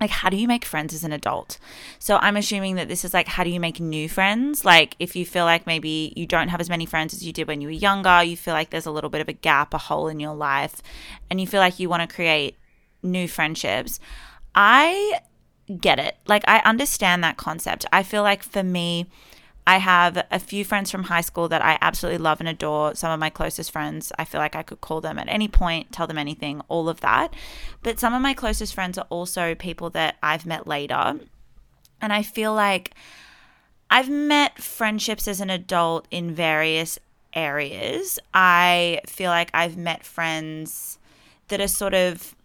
like 0.00 0.10
how 0.10 0.28
do 0.28 0.36
you 0.36 0.48
make 0.48 0.64
friends 0.64 0.92
as 0.92 1.04
an 1.04 1.12
adult? 1.12 1.58
So 2.00 2.16
i'm 2.16 2.36
assuming 2.36 2.74
that 2.74 2.88
this 2.88 3.02
is 3.02 3.14
like 3.14 3.28
how 3.28 3.44
do 3.44 3.50
you 3.50 3.60
make 3.60 3.78
new 3.80 4.08
friends? 4.08 4.64
Like 4.64 4.96
if 4.98 5.14
you 5.14 5.24
feel 5.24 5.44
like 5.44 5.66
maybe 5.66 6.12
you 6.16 6.26
don't 6.26 6.48
have 6.48 6.60
as 6.60 6.68
many 6.68 6.86
friends 6.86 7.14
as 7.14 7.24
you 7.24 7.32
did 7.32 7.46
when 7.46 7.60
you 7.60 7.68
were 7.68 7.72
younger 7.72 8.22
you 8.22 8.36
feel 8.36 8.52
like 8.52 8.70
there's 8.70 8.84
a 8.84 8.90
little 8.90 9.08
bit 9.08 9.20
of 9.20 9.28
a 9.28 9.32
gap 9.32 9.72
a 9.72 9.78
hole 9.78 10.08
in 10.08 10.20
your 10.20 10.34
life 10.34 10.82
and 11.30 11.40
you 11.40 11.46
feel 11.46 11.60
like 11.60 11.78
you 11.78 11.88
want 11.88 12.06
to 12.06 12.14
create 12.14 12.56
new 13.02 13.28
friendships. 13.28 14.00
I 14.56 15.20
get 15.80 15.98
it. 15.98 16.16
Like 16.26 16.42
i 16.48 16.58
understand 16.58 17.22
that 17.22 17.36
concept. 17.36 17.86
I 17.92 18.02
feel 18.02 18.22
like 18.22 18.42
for 18.42 18.64
me 18.64 19.06
I 19.66 19.78
have 19.78 20.24
a 20.30 20.38
few 20.38 20.64
friends 20.64 20.92
from 20.92 21.04
high 21.04 21.22
school 21.22 21.48
that 21.48 21.64
I 21.64 21.76
absolutely 21.80 22.18
love 22.18 22.38
and 22.38 22.48
adore. 22.48 22.94
Some 22.94 23.10
of 23.10 23.18
my 23.18 23.30
closest 23.30 23.72
friends, 23.72 24.12
I 24.16 24.24
feel 24.24 24.40
like 24.40 24.54
I 24.54 24.62
could 24.62 24.80
call 24.80 25.00
them 25.00 25.18
at 25.18 25.28
any 25.28 25.48
point, 25.48 25.90
tell 25.90 26.06
them 26.06 26.18
anything, 26.18 26.62
all 26.68 26.88
of 26.88 27.00
that. 27.00 27.34
But 27.82 27.98
some 27.98 28.14
of 28.14 28.22
my 28.22 28.32
closest 28.32 28.74
friends 28.74 28.96
are 28.96 29.06
also 29.10 29.56
people 29.56 29.90
that 29.90 30.16
I've 30.22 30.46
met 30.46 30.68
later. 30.68 31.18
And 32.00 32.12
I 32.12 32.22
feel 32.22 32.54
like 32.54 32.94
I've 33.90 34.08
met 34.08 34.62
friendships 34.62 35.26
as 35.26 35.40
an 35.40 35.50
adult 35.50 36.06
in 36.12 36.32
various 36.32 37.00
areas. 37.34 38.20
I 38.32 39.00
feel 39.06 39.30
like 39.30 39.50
I've 39.52 39.76
met 39.76 40.04
friends 40.04 41.00
that 41.48 41.60
are 41.60 41.68
sort 41.68 41.94
of 41.94 42.35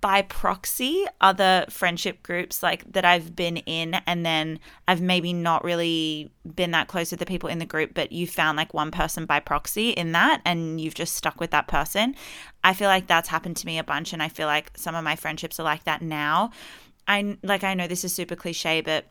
by 0.00 0.22
proxy 0.22 1.04
other 1.20 1.66
friendship 1.68 2.22
groups 2.22 2.62
like 2.62 2.90
that 2.92 3.04
I've 3.04 3.34
been 3.34 3.58
in 3.58 3.94
and 4.06 4.24
then 4.24 4.58
I've 4.88 5.00
maybe 5.00 5.32
not 5.32 5.64
really 5.64 6.30
been 6.54 6.70
that 6.70 6.88
close 6.88 7.10
with 7.10 7.20
the 7.20 7.26
people 7.26 7.48
in 7.48 7.58
the 7.58 7.66
group 7.66 7.92
but 7.94 8.12
you 8.12 8.26
found 8.26 8.56
like 8.56 8.72
one 8.72 8.90
person 8.90 9.26
by 9.26 9.40
proxy 9.40 9.90
in 9.90 10.12
that 10.12 10.40
and 10.44 10.80
you've 10.80 10.94
just 10.94 11.14
stuck 11.14 11.40
with 11.40 11.50
that 11.50 11.68
person. 11.68 12.14
I 12.64 12.74
feel 12.74 12.88
like 12.88 13.06
that's 13.06 13.28
happened 13.28 13.56
to 13.58 13.66
me 13.66 13.78
a 13.78 13.84
bunch 13.84 14.12
and 14.12 14.22
I 14.22 14.28
feel 14.28 14.46
like 14.46 14.70
some 14.76 14.94
of 14.94 15.04
my 15.04 15.16
friendships 15.16 15.58
are 15.58 15.64
like 15.64 15.84
that 15.84 16.02
now. 16.02 16.50
I 17.06 17.36
like 17.42 17.64
I 17.64 17.74
know 17.74 17.88
this 17.88 18.04
is 18.04 18.14
super 18.14 18.36
cliche 18.36 18.80
but 18.80 19.06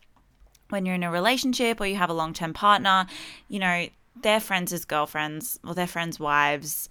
when 0.70 0.86
you're 0.86 0.96
in 0.96 1.04
a 1.04 1.12
relationship 1.12 1.82
or 1.82 1.86
you 1.86 1.98
have 1.98 2.10
a 2.10 2.14
long-term 2.14 2.54
partner, 2.54 3.06
you 3.50 3.60
know, 3.60 3.88
their 4.22 4.40
friends 4.40 4.74
as 4.74 4.86
girlfriends 4.86 5.60
or 5.66 5.74
their 5.74 5.88
friends' 5.88 6.20
wives 6.20 6.90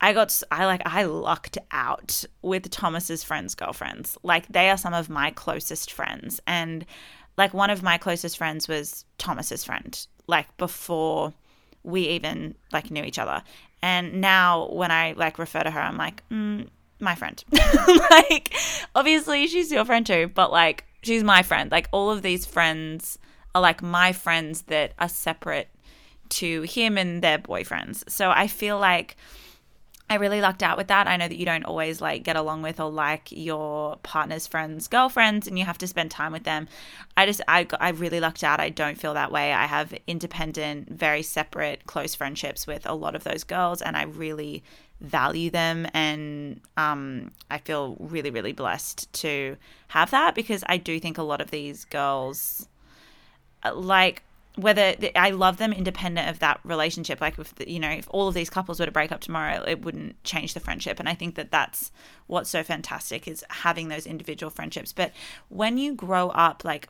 I 0.00 0.12
got 0.12 0.42
I 0.50 0.66
like 0.66 0.82
I 0.84 1.04
lucked 1.04 1.58
out 1.70 2.24
with 2.42 2.70
Thomas's 2.70 3.24
friends' 3.24 3.54
girlfriends. 3.54 4.16
Like 4.22 4.46
they 4.48 4.70
are 4.70 4.76
some 4.76 4.94
of 4.94 5.08
my 5.08 5.30
closest 5.30 5.92
friends 5.92 6.40
and 6.46 6.84
like 7.38 7.54
one 7.54 7.70
of 7.70 7.82
my 7.82 7.98
closest 7.98 8.36
friends 8.38 8.68
was 8.68 9.04
Thomas's 9.18 9.64
friend 9.64 10.06
like 10.26 10.54
before 10.56 11.32
we 11.82 12.02
even 12.08 12.54
like 12.72 12.90
knew 12.90 13.04
each 13.04 13.18
other. 13.18 13.42
And 13.82 14.20
now 14.20 14.68
when 14.70 14.90
I 14.90 15.12
like 15.12 15.38
refer 15.38 15.60
to 15.60 15.70
her 15.70 15.80
I'm 15.80 15.96
like 15.96 16.22
mm, 16.28 16.68
my 17.00 17.14
friend. 17.14 17.42
like 18.10 18.54
obviously 18.94 19.46
she's 19.46 19.72
your 19.72 19.84
friend 19.84 20.06
too, 20.06 20.30
but 20.34 20.52
like 20.52 20.84
she's 21.02 21.24
my 21.24 21.42
friend. 21.42 21.70
Like 21.70 21.88
all 21.92 22.10
of 22.10 22.22
these 22.22 22.44
friends 22.44 23.18
are 23.54 23.62
like 23.62 23.82
my 23.82 24.12
friends 24.12 24.62
that 24.62 24.92
are 24.98 25.08
separate 25.08 25.68
to 26.28 26.62
him 26.62 26.98
and 26.98 27.22
their 27.22 27.38
boyfriends. 27.38 28.08
So 28.10 28.30
I 28.30 28.46
feel 28.46 28.78
like 28.78 29.16
I 30.08 30.16
really 30.16 30.40
lucked 30.40 30.62
out 30.62 30.76
with 30.76 30.86
that. 30.86 31.08
I 31.08 31.16
know 31.16 31.26
that 31.26 31.36
you 31.36 31.44
don't 31.44 31.64
always 31.64 32.00
like 32.00 32.22
get 32.22 32.36
along 32.36 32.62
with 32.62 32.78
or 32.78 32.90
like 32.90 33.32
your 33.32 33.96
partner's 34.04 34.46
friends' 34.46 34.86
girlfriends 34.86 35.48
and 35.48 35.58
you 35.58 35.64
have 35.64 35.78
to 35.78 35.86
spend 35.88 36.12
time 36.12 36.32
with 36.32 36.44
them. 36.44 36.68
I 37.16 37.26
just 37.26 37.40
I 37.48 37.66
I 37.80 37.90
really 37.90 38.20
lucked 38.20 38.44
out. 38.44 38.60
I 38.60 38.68
don't 38.68 38.98
feel 38.98 39.14
that 39.14 39.32
way. 39.32 39.52
I 39.52 39.66
have 39.66 39.92
independent, 40.06 40.90
very 40.90 41.22
separate, 41.22 41.86
close 41.86 42.14
friendships 42.14 42.68
with 42.68 42.86
a 42.86 42.94
lot 42.94 43.16
of 43.16 43.24
those 43.24 43.42
girls 43.42 43.82
and 43.82 43.96
I 43.96 44.04
really 44.04 44.62
value 45.00 45.50
them 45.50 45.86
and 45.92 46.60
um, 46.76 47.32
I 47.50 47.58
feel 47.58 47.96
really 47.98 48.30
really 48.30 48.52
blessed 48.52 49.12
to 49.14 49.56
have 49.88 50.10
that 50.12 50.34
because 50.34 50.62
I 50.68 50.76
do 50.76 51.00
think 51.00 51.18
a 51.18 51.22
lot 51.22 51.40
of 51.40 51.50
these 51.50 51.84
girls 51.84 52.68
uh, 53.64 53.74
like 53.74 54.22
whether 54.56 54.94
I 55.14 55.30
love 55.30 55.58
them 55.58 55.72
independent 55.72 56.28
of 56.28 56.38
that 56.38 56.60
relationship. 56.64 57.20
Like 57.20 57.38
if 57.38 57.54
the, 57.56 57.70
you 57.70 57.78
know, 57.78 57.90
if 57.90 58.06
all 58.10 58.28
of 58.28 58.34
these 58.34 58.50
couples 58.50 58.80
were 58.80 58.86
to 58.86 58.92
break 58.92 59.12
up 59.12 59.20
tomorrow, 59.20 59.62
it 59.66 59.82
wouldn't 59.82 60.22
change 60.24 60.54
the 60.54 60.60
friendship. 60.60 60.98
And 60.98 61.08
I 61.08 61.14
think 61.14 61.34
that 61.34 61.50
that's 61.50 61.92
what's 62.26 62.50
so 62.50 62.62
fantastic 62.62 63.28
is 63.28 63.44
having 63.50 63.88
those 63.88 64.06
individual 64.06 64.50
friendships. 64.50 64.92
But 64.92 65.12
when 65.48 65.76
you 65.76 65.94
grow 65.94 66.30
up, 66.30 66.64
like 66.64 66.88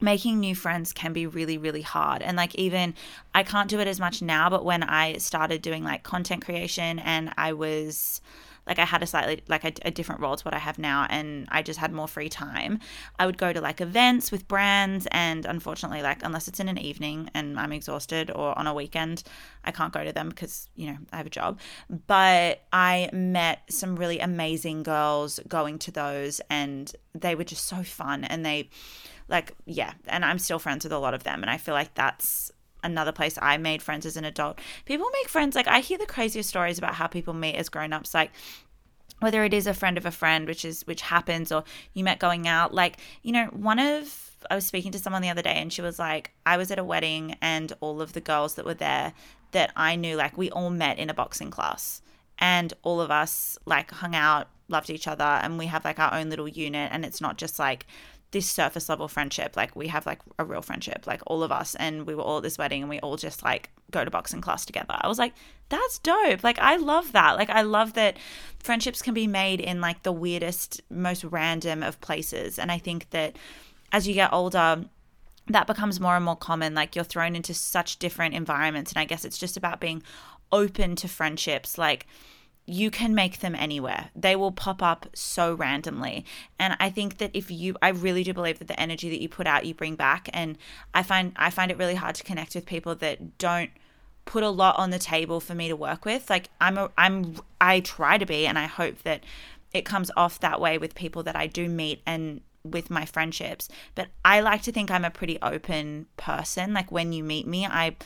making 0.00 0.40
new 0.40 0.54
friends 0.54 0.92
can 0.92 1.12
be 1.12 1.26
really 1.26 1.56
really 1.56 1.82
hard 1.82 2.22
and 2.22 2.36
like 2.36 2.52
even 2.56 2.92
i 3.36 3.44
can't 3.44 3.70
do 3.70 3.78
it 3.78 3.86
as 3.86 4.00
much 4.00 4.20
now 4.20 4.50
but 4.50 4.64
when 4.64 4.82
i 4.82 5.16
started 5.16 5.62
doing 5.62 5.84
like 5.84 6.02
content 6.02 6.44
creation 6.44 6.98
and 6.98 7.32
i 7.38 7.52
was 7.52 8.20
like 8.66 8.78
I 8.78 8.84
had 8.84 9.02
a 9.02 9.06
slightly 9.06 9.42
like 9.48 9.64
a, 9.64 9.72
a, 9.84 9.90
different 9.90 10.20
role 10.20 10.36
to 10.36 10.44
what 10.44 10.54
I 10.54 10.58
have 10.58 10.78
now, 10.78 11.06
and 11.10 11.48
I 11.50 11.62
just 11.62 11.78
had 11.78 11.92
more 11.92 12.06
free 12.06 12.28
time. 12.28 12.78
I 13.18 13.26
would 13.26 13.38
go 13.38 13.52
to 13.52 13.60
like 13.60 13.80
events 13.80 14.30
with 14.30 14.46
brands, 14.46 15.06
and 15.10 15.44
unfortunately, 15.46 16.02
like 16.02 16.22
unless 16.22 16.48
it's 16.48 16.60
in 16.60 16.68
an 16.68 16.78
evening 16.78 17.28
and 17.34 17.58
I'm 17.58 17.72
exhausted 17.72 18.30
or 18.30 18.56
on 18.58 18.66
a 18.66 18.74
weekend, 18.74 19.24
I 19.64 19.72
can't 19.72 19.92
go 19.92 20.04
to 20.04 20.12
them 20.12 20.28
because 20.28 20.68
you 20.76 20.86
know 20.86 20.98
I 21.12 21.16
have 21.16 21.26
a 21.26 21.30
job. 21.30 21.58
But 22.06 22.62
I 22.72 23.10
met 23.12 23.62
some 23.68 23.96
really 23.96 24.20
amazing 24.20 24.84
girls 24.84 25.40
going 25.48 25.78
to 25.80 25.90
those, 25.90 26.40
and 26.48 26.92
they 27.14 27.34
were 27.34 27.44
just 27.44 27.66
so 27.66 27.82
fun, 27.82 28.24
and 28.24 28.46
they 28.46 28.70
like 29.28 29.56
yeah, 29.66 29.94
and 30.06 30.24
I'm 30.24 30.38
still 30.38 30.58
friends 30.60 30.84
with 30.84 30.92
a 30.92 30.98
lot 30.98 31.14
of 31.14 31.24
them, 31.24 31.42
and 31.42 31.50
I 31.50 31.56
feel 31.56 31.74
like 31.74 31.94
that's 31.94 32.52
another 32.82 33.12
place 33.12 33.38
I 33.40 33.56
made 33.56 33.82
friends 33.82 34.06
as 34.06 34.16
an 34.16 34.24
adult. 34.24 34.58
People 34.84 35.08
make 35.12 35.28
friends 35.28 35.54
like 35.54 35.68
I 35.68 35.80
hear 35.80 35.98
the 35.98 36.06
craziest 36.06 36.48
stories 36.48 36.78
about 36.78 36.94
how 36.94 37.06
people 37.06 37.34
meet 37.34 37.54
as 37.56 37.68
grown-ups 37.68 38.14
like 38.14 38.30
whether 39.20 39.44
it 39.44 39.54
is 39.54 39.68
a 39.68 39.74
friend 39.74 39.96
of 39.96 40.04
a 40.04 40.10
friend 40.10 40.48
which 40.48 40.64
is 40.64 40.82
which 40.86 41.02
happens 41.02 41.52
or 41.52 41.62
you 41.94 42.02
met 42.02 42.18
going 42.18 42.48
out 42.48 42.74
like 42.74 42.98
you 43.22 43.32
know 43.32 43.46
one 43.46 43.78
of 43.78 44.30
I 44.50 44.56
was 44.56 44.66
speaking 44.66 44.90
to 44.92 44.98
someone 44.98 45.22
the 45.22 45.30
other 45.30 45.42
day 45.42 45.54
and 45.54 45.72
she 45.72 45.82
was 45.82 45.98
like 45.98 46.32
I 46.44 46.56
was 46.56 46.70
at 46.70 46.78
a 46.78 46.84
wedding 46.84 47.36
and 47.40 47.72
all 47.80 48.02
of 48.02 48.12
the 48.12 48.20
girls 48.20 48.54
that 48.54 48.64
were 48.64 48.74
there 48.74 49.12
that 49.52 49.70
I 49.76 49.96
knew 49.96 50.16
like 50.16 50.36
we 50.36 50.50
all 50.50 50.70
met 50.70 50.98
in 50.98 51.08
a 51.08 51.14
boxing 51.14 51.50
class 51.50 52.02
and 52.38 52.72
all 52.82 53.00
of 53.00 53.10
us 53.10 53.56
like 53.64 53.90
hung 53.90 54.16
out 54.16 54.48
loved 54.68 54.90
each 54.90 55.06
other 55.06 55.24
and 55.24 55.58
we 55.58 55.66
have 55.66 55.84
like 55.84 56.00
our 56.00 56.14
own 56.14 56.30
little 56.30 56.48
unit 56.48 56.90
and 56.92 57.04
it's 57.04 57.20
not 57.20 57.36
just 57.38 57.58
like 57.58 57.86
this 58.32 58.48
surface 58.48 58.88
level 58.88 59.08
friendship. 59.08 59.56
Like 59.56 59.76
we 59.76 59.88
have 59.88 60.04
like 60.04 60.20
a 60.38 60.44
real 60.44 60.62
friendship, 60.62 61.06
like 61.06 61.22
all 61.26 61.42
of 61.42 61.52
us, 61.52 61.74
and 61.76 62.06
we 62.06 62.14
were 62.14 62.22
all 62.22 62.38
at 62.38 62.42
this 62.42 62.58
wedding 62.58 62.82
and 62.82 62.90
we 62.90 62.98
all 63.00 63.16
just 63.16 63.42
like 63.42 63.70
go 63.90 64.04
to 64.04 64.10
boxing 64.10 64.40
class 64.40 64.66
together. 64.66 64.96
I 65.00 65.08
was 65.08 65.18
like, 65.18 65.34
that's 65.68 65.98
dope. 65.98 66.42
Like 66.42 66.58
I 66.58 66.76
love 66.76 67.12
that. 67.12 67.36
Like 67.36 67.50
I 67.50 67.62
love 67.62 67.92
that 67.94 68.16
friendships 68.58 69.02
can 69.02 69.14
be 69.14 69.26
made 69.26 69.60
in 69.60 69.80
like 69.80 70.02
the 70.02 70.12
weirdest, 70.12 70.80
most 70.90 71.24
random 71.24 71.82
of 71.82 72.00
places. 72.00 72.58
And 72.58 72.72
I 72.72 72.78
think 72.78 73.10
that 73.10 73.36
as 73.92 74.08
you 74.08 74.14
get 74.14 74.32
older, 74.32 74.84
that 75.48 75.66
becomes 75.66 76.00
more 76.00 76.16
and 76.16 76.24
more 76.24 76.36
common. 76.36 76.74
Like 76.74 76.96
you're 76.96 77.04
thrown 77.04 77.36
into 77.36 77.54
such 77.54 77.98
different 77.98 78.34
environments. 78.34 78.92
And 78.92 78.98
I 78.98 79.04
guess 79.04 79.24
it's 79.24 79.38
just 79.38 79.56
about 79.56 79.80
being 79.80 80.02
open 80.50 80.96
to 80.96 81.08
friendships. 81.08 81.78
Like, 81.78 82.06
you 82.66 82.90
can 82.90 83.14
make 83.14 83.40
them 83.40 83.54
anywhere. 83.54 84.10
They 84.14 84.36
will 84.36 84.52
pop 84.52 84.82
up 84.82 85.06
so 85.14 85.54
randomly. 85.54 86.24
And 86.58 86.76
I 86.78 86.90
think 86.90 87.18
that 87.18 87.30
if 87.34 87.50
you 87.50 87.76
I 87.82 87.88
really 87.88 88.22
do 88.22 88.32
believe 88.32 88.58
that 88.60 88.68
the 88.68 88.78
energy 88.78 89.10
that 89.10 89.20
you 89.20 89.28
put 89.28 89.46
out 89.46 89.66
you 89.66 89.74
bring 89.74 89.96
back 89.96 90.28
and 90.32 90.56
I 90.94 91.02
find 91.02 91.32
I 91.36 91.50
find 91.50 91.70
it 91.70 91.78
really 91.78 91.96
hard 91.96 92.14
to 92.16 92.24
connect 92.24 92.54
with 92.54 92.66
people 92.66 92.94
that 92.96 93.38
don't 93.38 93.70
put 94.24 94.44
a 94.44 94.48
lot 94.48 94.78
on 94.78 94.90
the 94.90 94.98
table 94.98 95.40
for 95.40 95.54
me 95.54 95.68
to 95.68 95.76
work 95.76 96.04
with. 96.04 96.30
Like 96.30 96.50
I'm 96.60 96.78
a, 96.78 96.90
I'm 96.96 97.36
I 97.60 97.80
try 97.80 98.16
to 98.18 98.26
be 98.26 98.46
and 98.46 98.58
I 98.58 98.66
hope 98.66 99.02
that 99.02 99.24
it 99.72 99.84
comes 99.84 100.10
off 100.16 100.38
that 100.40 100.60
way 100.60 100.78
with 100.78 100.94
people 100.94 101.22
that 101.24 101.34
I 101.34 101.46
do 101.46 101.68
meet 101.68 102.02
and 102.06 102.42
with 102.64 102.90
my 102.90 103.04
friendships. 103.04 103.68
But 103.94 104.08
I 104.24 104.40
like 104.40 104.62
to 104.62 104.72
think 104.72 104.90
I'm 104.90 105.04
a 105.04 105.10
pretty 105.10 105.38
open 105.42 106.06
person. 106.16 106.72
Like 106.72 106.92
when 106.92 107.12
you 107.12 107.24
meet 107.24 107.46
me, 107.46 107.66
I 107.66 107.96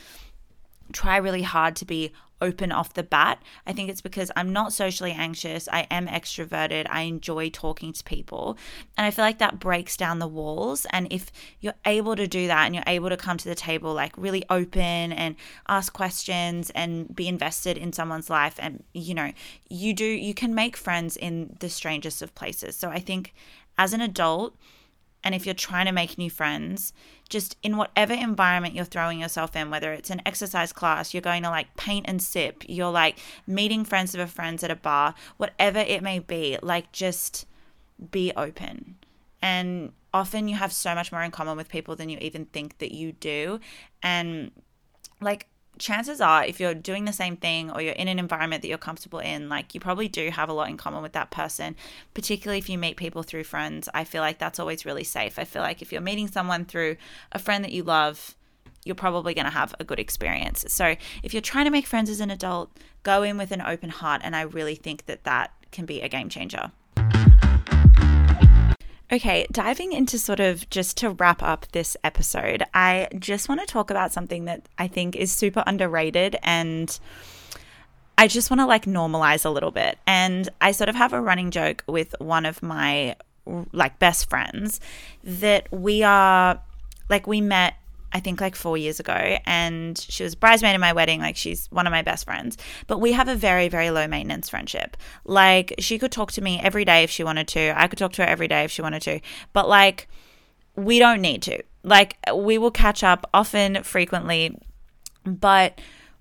try 0.91 1.17
really 1.17 1.43
hard 1.43 1.75
to 1.77 1.85
be 1.85 2.11
open 2.41 2.71
off 2.71 2.93
the 2.93 3.03
bat. 3.03 3.41
I 3.65 3.73
think 3.73 3.89
it's 3.89 4.01
because 4.01 4.31
I'm 4.35 4.53
not 4.53 4.73
socially 4.73 5.11
anxious. 5.11 5.67
I 5.71 5.87
am 5.89 6.07
extroverted. 6.07 6.85
I 6.89 7.01
enjoy 7.01 7.49
talking 7.49 7.93
to 7.93 8.03
people. 8.03 8.57
And 8.97 9.05
I 9.05 9.11
feel 9.11 9.25
like 9.25 9.39
that 9.39 9.59
breaks 9.59 9.97
down 9.97 10.19
the 10.19 10.27
walls. 10.27 10.85
And 10.91 11.11
if 11.11 11.31
you're 11.59 11.73
able 11.85 12.15
to 12.15 12.27
do 12.27 12.47
that 12.47 12.65
and 12.65 12.75
you're 12.75 12.83
able 12.85 13.09
to 13.09 13.17
come 13.17 13.37
to 13.37 13.49
the 13.49 13.55
table 13.55 13.93
like 13.93 14.13
really 14.17 14.43
open 14.49 15.11
and 15.11 15.35
ask 15.67 15.93
questions 15.93 16.69
and 16.71 17.15
be 17.15 17.27
invested 17.27 17.77
in 17.77 17.93
someone's 17.93 18.29
life, 18.29 18.55
and 18.59 18.83
you 18.93 19.13
know, 19.13 19.31
you 19.69 19.93
do, 19.93 20.05
you 20.05 20.33
can 20.33 20.53
make 20.53 20.77
friends 20.77 21.17
in 21.17 21.57
the 21.59 21.69
strangest 21.69 22.21
of 22.21 22.35
places. 22.35 22.75
So 22.75 22.89
I 22.89 22.99
think 22.99 23.33
as 23.77 23.93
an 23.93 24.01
adult, 24.01 24.55
and 25.27 25.35
if 25.35 25.45
you're 25.45 25.53
trying 25.53 25.87
to 25.87 25.91
make 25.91 26.17
new 26.17 26.29
friends, 26.29 26.93
just 27.27 27.57
in 27.61 27.75
whatever 27.75 28.13
environment 28.13 28.73
you're 28.73 28.85
throwing 28.85 29.19
yourself 29.19 29.57
in, 29.57 29.69
whether 29.69 29.91
it's 29.91 30.09
an 30.09 30.21
exercise 30.25 30.71
class, 30.71 31.13
you're 31.13 31.19
going 31.19 31.43
to 31.43 31.49
like 31.49 31.75
paint 31.75 32.05
and 32.07 32.21
sip, 32.21 32.63
you're 32.65 32.89
like 32.89 33.19
meeting 33.45 33.83
friends 33.83 34.15
of 34.15 34.21
a 34.21 34.27
friends 34.27 34.63
at 34.63 34.71
a 34.71 34.75
bar, 34.77 35.15
whatever 35.35 35.79
it 35.79 36.01
may 36.01 36.19
be, 36.19 36.57
like 36.61 36.93
just 36.93 37.45
be 38.09 38.31
open. 38.37 38.95
And 39.41 39.91
often 40.13 40.47
you 40.47 40.55
have 40.55 40.71
so 40.71 40.95
much 40.95 41.11
more 41.11 41.23
in 41.23 41.31
common 41.31 41.57
with 41.57 41.67
people 41.67 41.97
than 41.97 42.07
you 42.07 42.17
even 42.21 42.45
think 42.45 42.77
that 42.77 42.93
you 42.93 43.11
do. 43.11 43.59
And 44.01 44.51
like 45.19 45.47
chances 45.79 46.21
are 46.21 46.43
if 46.43 46.59
you're 46.59 46.73
doing 46.73 47.05
the 47.05 47.13
same 47.13 47.37
thing 47.37 47.71
or 47.71 47.81
you're 47.81 47.93
in 47.93 48.07
an 48.07 48.19
environment 48.19 48.61
that 48.61 48.67
you're 48.67 48.77
comfortable 48.77 49.19
in 49.19 49.49
like 49.49 49.73
you 49.73 49.79
probably 49.79 50.07
do 50.07 50.29
have 50.29 50.49
a 50.49 50.53
lot 50.53 50.69
in 50.69 50.77
common 50.77 51.01
with 51.01 51.13
that 51.13 51.31
person 51.31 51.75
particularly 52.13 52.57
if 52.57 52.69
you 52.69 52.77
meet 52.77 52.97
people 52.97 53.23
through 53.23 53.43
friends. 53.43 53.89
I 53.93 54.03
feel 54.03 54.21
like 54.21 54.39
that's 54.39 54.59
always 54.59 54.85
really 54.85 55.03
safe. 55.03 55.39
I 55.39 55.43
feel 55.43 55.61
like 55.61 55.81
if 55.81 55.91
you're 55.91 56.01
meeting 56.01 56.27
someone 56.27 56.65
through 56.65 56.97
a 57.31 57.39
friend 57.39 57.63
that 57.63 57.71
you 57.71 57.83
love 57.83 58.35
you're 58.83 58.95
probably 58.95 59.33
going 59.33 59.45
to 59.45 59.51
have 59.51 59.75
a 59.81 59.83
good 59.83 59.99
experience. 59.99 60.63
So 60.69 60.95
if 61.21 61.33
you're 61.33 61.41
trying 61.41 61.65
to 61.65 61.71
make 61.71 61.85
friends 61.85 62.09
as 62.09 62.21
an 62.21 62.31
adult 62.31 62.71
go 63.07 63.23
in 63.23 63.37
with 63.37 63.51
an 63.51 63.61
open 63.61 63.89
heart 63.89 64.21
and 64.23 64.35
i 64.35 64.41
really 64.41 64.75
think 64.75 65.05
that 65.05 65.23
that 65.23 65.53
can 65.71 65.85
be 65.85 66.01
a 66.01 66.09
game 66.09 66.27
changer 66.27 66.71
Okay, 69.09 69.47
diving 69.51 69.93
into 69.93 70.19
sort 70.19 70.41
of 70.41 70.69
just 70.69 70.97
to 70.97 71.11
wrap 71.11 71.41
up 71.41 71.65
this 71.71 71.95
episode, 72.03 72.63
I 72.73 73.07
just 73.17 73.47
want 73.47 73.61
to 73.61 73.67
talk 73.67 73.89
about 73.89 74.11
something 74.11 74.45
that 74.45 74.67
I 74.77 74.89
think 74.89 75.15
is 75.15 75.31
super 75.31 75.63
underrated 75.65 76.35
and 76.43 76.99
I 78.17 78.27
just 78.27 78.49
want 78.49 78.59
to 78.59 78.65
like 78.65 78.83
normalize 78.83 79.45
a 79.45 79.49
little 79.49 79.71
bit. 79.71 79.97
And 80.05 80.49
I 80.59 80.73
sort 80.73 80.89
of 80.89 80.95
have 80.95 81.13
a 81.13 81.21
running 81.21 81.51
joke 81.51 81.85
with 81.87 82.15
one 82.19 82.45
of 82.45 82.61
my 82.61 83.15
like 83.71 83.97
best 83.97 84.29
friends 84.29 84.81
that 85.23 85.71
we 85.71 86.03
are 86.03 86.59
like 87.09 87.27
we 87.27 87.39
met 87.39 87.75
I 88.13 88.19
think 88.19 88.39
like 88.39 88.55
four 88.55 88.77
years 88.77 88.99
ago, 88.99 89.37
and 89.45 89.97
she 89.97 90.23
was 90.23 90.35
bridesmaid 90.35 90.75
in 90.75 90.81
my 90.81 90.93
wedding. 90.93 91.19
Like 91.19 91.35
she's 91.35 91.67
one 91.71 91.85
of 91.87 91.91
my 91.91 92.01
best 92.01 92.25
friends, 92.25 92.57
but 92.87 92.99
we 92.99 93.11
have 93.11 93.27
a 93.27 93.35
very, 93.35 93.67
very 93.67 93.89
low 93.91 94.07
maintenance 94.07 94.49
friendship. 94.49 94.97
Like 95.25 95.75
she 95.79 95.99
could 95.99 96.11
talk 96.11 96.31
to 96.33 96.41
me 96.41 96.59
every 96.61 96.85
day 96.85 97.03
if 97.03 97.09
she 97.09 97.23
wanted 97.23 97.47
to. 97.49 97.73
I 97.79 97.87
could 97.87 97.99
talk 97.99 98.13
to 98.13 98.23
her 98.23 98.27
every 98.27 98.47
day 98.47 98.63
if 98.63 98.71
she 98.71 98.81
wanted 98.81 99.01
to, 99.03 99.19
but 99.53 99.67
like 99.67 100.07
we 100.75 100.99
don't 100.99 101.21
need 101.21 101.41
to. 101.43 101.61
Like 101.83 102.17
we 102.33 102.57
will 102.57 102.71
catch 102.71 103.03
up 103.03 103.29
often, 103.33 103.83
frequently, 103.83 104.57
but 105.25 105.79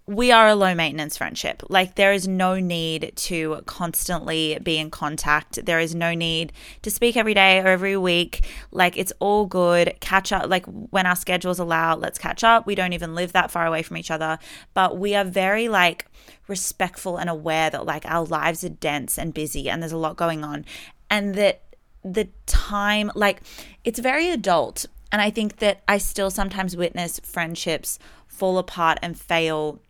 we 0.09 0.31
are 0.31 0.47
a 0.47 0.55
low 0.55 0.73
maintenance 0.73 1.17
friendship. 1.17 1.65
Like, 1.69 1.97
there 1.97 2.13
is 2.13 2.29
no 2.29 2.61
need 2.61 3.13
to 3.17 3.63
constantly 3.67 4.57
be 4.63 4.79
in 4.79 4.89
contact. 4.89 5.65
There 5.67 5.81
is 5.81 5.97
no 5.97 6.15
need 6.15 6.53
to 6.83 6.93
speak 6.93 7.17
every 7.17 7.35
day 7.35 7.59
or 7.59 7.67
every 7.67 7.97
week. 7.97 8.47
Like, 8.71 8.97
it's 8.97 9.13
all 9.19 9.47
good. 9.47 9.97
Catch 9.99 10.31
up, 10.31 10.49
like, 10.49 10.65
when 10.67 11.07
our 11.07 11.17
schedules 11.17 11.59
allow, 11.59 11.97
let's 11.97 12.21
catch 12.21 12.45
up. 12.45 12.67
We 12.67 12.77
don't 12.77 12.93
even 12.93 13.17
live 13.17 13.33
that 13.33 13.51
far 13.51 13.67
away 13.67 13.83
from 13.83 13.97
each 13.97 14.13
other, 14.13 14.39
but 14.75 14.97
we 14.97 15.17
are 15.17 15.25
very, 15.25 15.69
like, 15.69 16.07
respectful 16.47 17.17
and 17.17 17.29
aware 17.29 17.69
that, 17.71 17.85
like, 17.85 18.07
our 18.07 18.25
lives 18.25 18.63
are 18.63 18.69
dense 18.69 19.19
and 19.19 19.35
busy 19.35 19.69
and 19.69 19.83
there's 19.83 19.91
a 19.91 19.97
lot 19.97 20.17
going 20.17 20.45
on. 20.45 20.65
And 21.11 21.35
that 21.35 21.63
the 22.05 22.29
time, 22.47 23.11
like, 23.17 23.43
it's 23.83 23.99
very 23.99 24.31
adult. 24.31 24.87
And 25.11 25.21
I 25.21 25.31
think 25.31 25.57
that 25.57 25.83
I 25.89 25.99
still 25.99 26.31
sometimes 26.31 26.77
witness 26.77 27.19
friendships 27.25 27.99
fall 28.29 28.59
apart 28.59 28.99
and 29.03 29.19
fail 29.19 29.81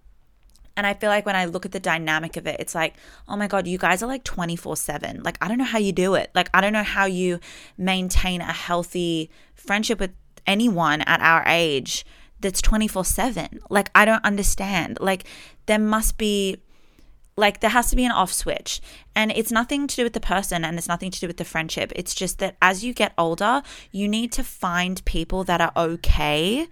and 0.77 0.87
I 0.87 0.95
feel 0.95 1.09
like 1.09 1.25
when 1.25 1.37
I 1.37 1.47
look 1.47 1.65
at 1.65 1.73
the 1.73 1.81
dynamic 1.81 2.37
of 2.37 2.47
it, 2.47 2.57
it's 2.61 2.75
like, 2.75 2.95
oh 3.29 3.37
my 3.37 3.47
God, 3.47 3.67
you 3.67 3.79
guys 3.79 4.03
are 4.03 4.07
like 4.07 4.25
24 4.25 4.77
7. 4.77 5.23
Like, 5.23 5.39
I 5.41 5.49
don't 5.49 5.59
know 5.59 5.65
how 5.65 5.79
you 5.79 5.93
do 5.93 6.15
it. 6.15 6.31
Like, 6.35 6.51
I 6.53 6.61
don't 6.61 6.73
know 6.73 6.83
how 6.83 7.07
you 7.07 7.41
maintain 7.79 8.41
a 8.41 8.53
healthy 8.53 9.31
friendship 9.55 9.99
with 9.99 10.13
anyone 10.47 11.01
at 11.03 11.21
our 11.21 11.45
age 11.47 12.05
that's 12.41 12.61
24 12.61 13.05
7. 13.05 13.61
Like, 13.71 13.91
I 13.95 14.05
don't 14.05 14.25
understand. 14.25 14.99
Like, 15.01 15.25
there 15.65 15.79
must 15.79 16.19
be 16.19 16.63
like 17.37 17.61
there 17.61 17.71
has 17.71 17.91
to 17.91 17.97
be 17.97 18.05
an 18.05 18.13
off 18.13 18.33
switch 18.33 18.81
and 19.15 19.31
it's 19.33 19.53
nothing 19.53 19.87
to 19.87 19.97
do 19.97 20.05
with 20.05 20.15
the 20.15 20.21
person 20.21 20.65
and 20.65 20.79
it's 20.79 20.89
nothing 20.89 21.11
to 21.11 21.21
do 21.21 21.27
with 21.27 21.37
the 21.37 21.45
friendship 21.45 21.93
it's 21.95 22.15
just 22.15 22.39
that 22.39 22.57
as 22.63 22.85
you 22.85 22.95
get 22.95 23.13
older 23.19 23.63
you 23.93 24.09
need 24.09 24.33
to 24.33 24.43
find 24.43 25.05
people 25.05 25.45
that 25.45 25.61
are 25.61 25.73
okay 25.77 26.67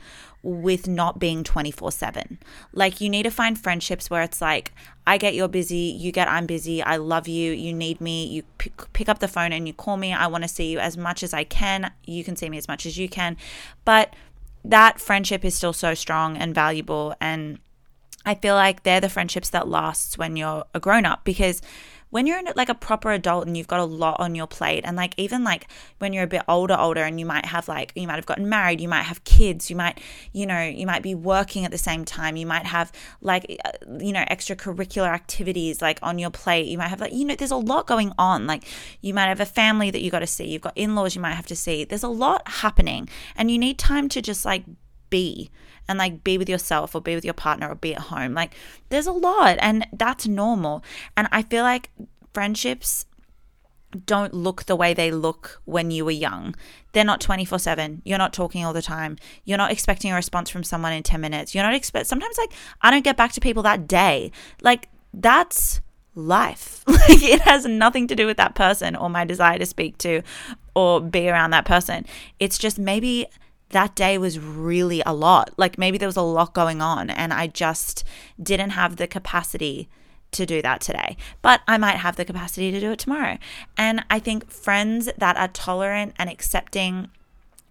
with 0.44 0.86
not 0.86 1.18
being 1.18 1.42
24 1.42 1.90
7. 1.90 2.38
Like, 2.72 3.00
you 3.00 3.08
need 3.08 3.22
to 3.22 3.30
find 3.30 3.58
friendships 3.58 4.10
where 4.10 4.22
it's 4.22 4.42
like, 4.42 4.72
I 5.06 5.16
get 5.16 5.34
you're 5.34 5.48
busy, 5.48 5.96
you 5.98 6.12
get 6.12 6.28
I'm 6.28 6.46
busy, 6.46 6.82
I 6.82 6.96
love 6.96 7.26
you, 7.26 7.52
you 7.52 7.72
need 7.72 8.00
me, 8.00 8.26
you 8.26 8.42
p- 8.58 8.70
pick 8.92 9.08
up 9.08 9.20
the 9.20 9.28
phone 9.28 9.52
and 9.52 9.66
you 9.66 9.72
call 9.72 9.96
me, 9.96 10.12
I 10.12 10.26
want 10.26 10.44
to 10.44 10.48
see 10.48 10.70
you 10.70 10.78
as 10.78 10.96
much 10.96 11.22
as 11.22 11.32
I 11.32 11.44
can, 11.44 11.90
you 12.04 12.22
can 12.22 12.36
see 12.36 12.50
me 12.50 12.58
as 12.58 12.68
much 12.68 12.84
as 12.84 12.98
you 12.98 13.08
can. 13.08 13.38
But 13.86 14.14
that 14.64 15.00
friendship 15.00 15.44
is 15.44 15.54
still 15.54 15.72
so 15.72 15.94
strong 15.94 16.36
and 16.36 16.54
valuable. 16.54 17.14
And 17.20 17.58
I 18.24 18.34
feel 18.34 18.54
like 18.54 18.82
they're 18.82 19.00
the 19.00 19.08
friendships 19.08 19.50
that 19.50 19.68
lasts 19.68 20.16
when 20.18 20.36
you're 20.36 20.64
a 20.74 20.80
grown 20.80 21.04
up 21.04 21.24
because 21.24 21.60
when 22.10 22.28
you're 22.28 22.40
like 22.54 22.68
a 22.68 22.74
proper 22.76 23.10
adult 23.10 23.44
and 23.44 23.56
you've 23.56 23.66
got 23.66 23.80
a 23.80 23.84
lot 23.84 24.20
on 24.20 24.36
your 24.36 24.46
plate 24.46 24.84
and 24.84 24.96
like 24.96 25.14
even 25.16 25.42
like 25.42 25.66
when 25.98 26.12
you're 26.12 26.22
a 26.22 26.28
bit 26.28 26.42
older 26.46 26.76
older 26.78 27.02
and 27.02 27.18
you 27.18 27.26
might 27.26 27.44
have 27.44 27.66
like 27.66 27.92
you 27.96 28.06
might 28.06 28.14
have 28.14 28.26
gotten 28.26 28.48
married 28.48 28.80
you 28.80 28.88
might 28.88 29.02
have 29.02 29.24
kids 29.24 29.68
you 29.68 29.74
might 29.74 29.98
you 30.32 30.46
know 30.46 30.62
you 30.62 30.86
might 30.86 31.02
be 31.02 31.12
working 31.12 31.64
at 31.64 31.72
the 31.72 31.78
same 31.78 32.04
time 32.04 32.36
you 32.36 32.46
might 32.46 32.66
have 32.66 32.92
like 33.20 33.60
uh, 33.64 33.70
you 33.98 34.12
know 34.12 34.24
extracurricular 34.30 35.08
activities 35.08 35.82
like 35.82 35.98
on 36.02 36.16
your 36.20 36.30
plate 36.30 36.66
you 36.66 36.78
might 36.78 36.86
have 36.86 37.00
like 37.00 37.12
you 37.12 37.24
know 37.24 37.34
there's 37.34 37.50
a 37.50 37.56
lot 37.56 37.86
going 37.86 38.12
on. 38.18 38.46
Like 38.46 38.64
you 39.00 39.14
might 39.14 39.26
have 39.26 39.40
a 39.40 39.46
family 39.46 39.90
that 39.90 40.00
you 40.00 40.10
got 40.10 40.20
to 40.20 40.26
see 40.26 40.46
you've 40.46 40.62
got 40.62 40.76
in-laws 40.76 41.14
you 41.14 41.20
might 41.20 41.34
have 41.34 41.46
to 41.46 41.56
see. 41.56 41.84
There's 41.84 42.02
a 42.02 42.08
lot 42.08 42.46
happening 42.46 43.08
and 43.36 43.50
you 43.50 43.58
need 43.58 43.78
time 43.78 44.08
to 44.10 44.22
just 44.22 44.44
like 44.44 44.64
be 45.10 45.50
and 45.88 45.98
like 45.98 46.24
be 46.24 46.38
with 46.38 46.48
yourself 46.48 46.94
or 46.94 47.00
be 47.00 47.14
with 47.14 47.24
your 47.24 47.34
partner 47.34 47.68
or 47.68 47.74
be 47.74 47.94
at 47.94 48.02
home. 48.02 48.34
Like 48.34 48.54
there's 48.88 49.06
a 49.06 49.12
lot 49.12 49.58
and 49.60 49.86
that's 49.92 50.26
normal. 50.26 50.82
And 51.16 51.28
I 51.30 51.42
feel 51.42 51.62
like 51.62 51.90
friendships 52.32 53.06
don't 54.06 54.34
look 54.34 54.64
the 54.64 54.76
way 54.76 54.92
they 54.92 55.10
look 55.10 55.60
when 55.64 55.90
you 55.90 56.04
were 56.04 56.10
young. 56.10 56.54
They're 56.92 57.04
not 57.04 57.20
24/7. 57.20 58.02
You're 58.04 58.18
not 58.18 58.32
talking 58.32 58.64
all 58.64 58.72
the 58.72 58.82
time. 58.82 59.16
You're 59.44 59.58
not 59.58 59.70
expecting 59.70 60.10
a 60.10 60.16
response 60.16 60.50
from 60.50 60.64
someone 60.64 60.92
in 60.92 61.02
10 61.02 61.20
minutes. 61.20 61.54
You're 61.54 61.64
not 61.64 61.74
expect 61.74 62.06
sometimes 62.06 62.38
like 62.38 62.52
I 62.82 62.90
don't 62.90 63.04
get 63.04 63.16
back 63.16 63.32
to 63.32 63.40
people 63.40 63.62
that 63.64 63.86
day. 63.86 64.32
Like 64.62 64.88
that's 65.12 65.80
life. 66.14 66.82
like 66.86 67.22
it 67.22 67.40
has 67.42 67.66
nothing 67.66 68.06
to 68.08 68.16
do 68.16 68.26
with 68.26 68.36
that 68.36 68.54
person 68.54 68.96
or 68.96 69.08
my 69.08 69.24
desire 69.24 69.58
to 69.58 69.66
speak 69.66 69.98
to 69.98 70.22
or 70.74 71.00
be 71.00 71.28
around 71.28 71.50
that 71.50 71.64
person. 71.64 72.06
It's 72.40 72.58
just 72.58 72.78
maybe 72.78 73.26
that 73.70 73.94
day 73.94 74.18
was 74.18 74.38
really 74.38 75.02
a 75.04 75.12
lot. 75.12 75.52
Like 75.56 75.78
maybe 75.78 75.98
there 75.98 76.08
was 76.08 76.16
a 76.16 76.22
lot 76.22 76.54
going 76.54 76.80
on 76.80 77.10
and 77.10 77.32
I 77.32 77.46
just 77.46 78.04
didn't 78.40 78.70
have 78.70 78.96
the 78.96 79.06
capacity 79.06 79.88
to 80.32 80.46
do 80.46 80.62
that 80.62 80.80
today, 80.80 81.16
but 81.42 81.60
I 81.66 81.78
might 81.78 81.96
have 81.96 82.16
the 82.16 82.24
capacity 82.24 82.70
to 82.70 82.80
do 82.80 82.92
it 82.92 82.98
tomorrow. 82.98 83.38
And 83.76 84.04
I 84.10 84.18
think 84.18 84.50
friends 84.50 85.08
that 85.16 85.36
are 85.36 85.48
tolerant 85.48 86.14
and 86.18 86.28
accepting 86.28 87.10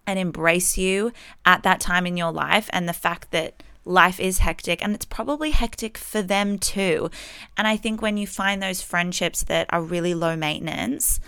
and 0.06 0.18
embrace 0.18 0.76
you 0.76 1.12
at 1.44 1.62
that 1.62 1.80
time 1.80 2.06
in 2.06 2.16
your 2.16 2.32
life 2.32 2.68
and 2.72 2.88
the 2.88 2.92
fact 2.92 3.30
that 3.30 3.62
life 3.84 4.18
is 4.18 4.38
hectic 4.38 4.82
and 4.82 4.94
it's 4.94 5.04
probably 5.04 5.50
hectic 5.50 5.98
for 5.98 6.22
them 6.22 6.58
too. 6.58 7.10
And 7.56 7.66
I 7.66 7.76
think 7.76 8.00
when 8.00 8.16
you 8.16 8.26
find 8.26 8.62
those 8.62 8.82
friendships 8.82 9.42
that 9.44 9.66
are 9.70 9.82
really 9.82 10.14
low 10.14 10.36
maintenance, 10.36 11.20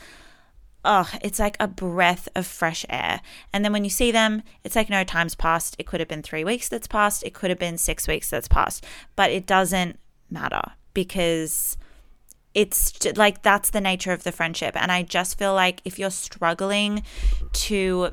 oh, 0.87 1.11
it's 1.20 1.38
like 1.38 1.57
a 1.61 1.68
breath 1.68 2.29
of 2.35 2.46
fresh 2.46 2.87
air. 2.88 3.20
And 3.53 3.64
then 3.64 3.72
when 3.72 3.85
you 3.85 3.90
see 3.90 4.11
them, 4.11 4.42
it's 4.64 4.77
like 4.77 4.88
no 4.88 5.05
time's 5.05 5.35
passed. 5.35 5.77
It 5.79 5.87
could 5.87 6.01
have 6.01 6.09
been 6.09 6.22
three 6.22 6.44
weeks 6.44 6.68
that's 6.68 6.87
passed, 6.87 7.22
it 7.25 7.35
could 7.35 7.51
have 7.51 7.59
been 7.59 7.77
six 7.77 8.09
weeks 8.09 8.31
that's 8.31 8.49
passed, 8.49 8.87
but 9.16 9.31
it 9.31 9.46
doesn't 9.46 9.99
matter 10.31 10.62
because 10.94 11.77
it's 12.55 13.05
like 13.16 13.42
that's 13.42 13.70
the 13.70 13.81
nature 13.81 14.12
of 14.12 14.22
the 14.22 14.33
friendship. 14.33 14.75
And 14.81 14.90
I 14.90 15.03
just 15.03 15.38
feel 15.38 15.53
like 15.53 15.83
if 15.85 15.99
you're 15.99 16.11
struggling 16.11 17.03
to, 17.53 18.11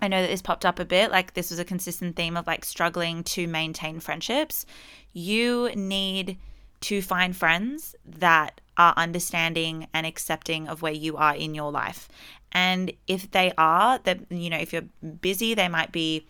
I 0.00 0.08
know 0.08 0.22
that 0.22 0.28
this 0.28 0.40
popped 0.40 0.64
up 0.64 0.78
a 0.78 0.84
bit, 0.84 1.10
like 1.10 1.34
this 1.34 1.50
was 1.50 1.58
a 1.58 1.64
consistent 1.64 2.16
theme 2.16 2.36
of 2.38 2.46
like 2.46 2.64
struggling 2.64 3.22
to 3.24 3.46
maintain 3.46 4.00
friendships, 4.00 4.64
you 5.12 5.70
need 5.74 6.38
to 6.80 7.02
find 7.02 7.36
friends 7.36 7.94
that 8.04 8.60
are 8.76 8.94
understanding 8.96 9.86
and 9.92 10.06
accepting 10.06 10.68
of 10.68 10.82
where 10.82 10.92
you 10.92 11.16
are 11.16 11.34
in 11.34 11.54
your 11.54 11.70
life. 11.70 12.08
And 12.52 12.92
if 13.06 13.30
they 13.30 13.52
are, 13.58 13.98
that 14.04 14.20
you 14.30 14.50
know, 14.50 14.58
if 14.58 14.72
you're 14.72 14.84
busy, 15.20 15.54
they 15.54 15.68
might 15.68 15.92
be 15.92 16.26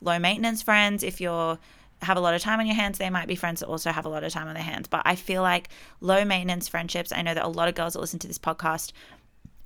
low 0.00 0.18
maintenance 0.18 0.62
friends. 0.62 1.02
If 1.02 1.20
you're 1.20 1.58
have 2.02 2.16
a 2.16 2.20
lot 2.20 2.34
of 2.34 2.40
time 2.40 2.60
on 2.60 2.66
your 2.66 2.76
hands, 2.76 2.98
they 2.98 3.10
might 3.10 3.26
be 3.26 3.34
friends 3.34 3.60
that 3.60 3.66
also 3.66 3.90
have 3.90 4.06
a 4.06 4.08
lot 4.08 4.22
of 4.22 4.32
time 4.32 4.46
on 4.46 4.54
their 4.54 4.62
hands. 4.62 4.86
But 4.86 5.02
I 5.04 5.16
feel 5.16 5.42
like 5.42 5.68
low 6.00 6.24
maintenance 6.24 6.68
friendships, 6.68 7.12
I 7.12 7.22
know 7.22 7.34
that 7.34 7.44
a 7.44 7.48
lot 7.48 7.68
of 7.68 7.74
girls 7.74 7.94
that 7.94 8.00
listen 8.00 8.20
to 8.20 8.28
this 8.28 8.38
podcast 8.38 8.92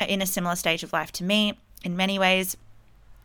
are 0.00 0.06
in 0.06 0.22
a 0.22 0.26
similar 0.26 0.56
stage 0.56 0.82
of 0.82 0.92
life 0.92 1.12
to 1.12 1.24
me 1.24 1.58
in 1.84 1.96
many 1.96 2.18
ways. 2.18 2.56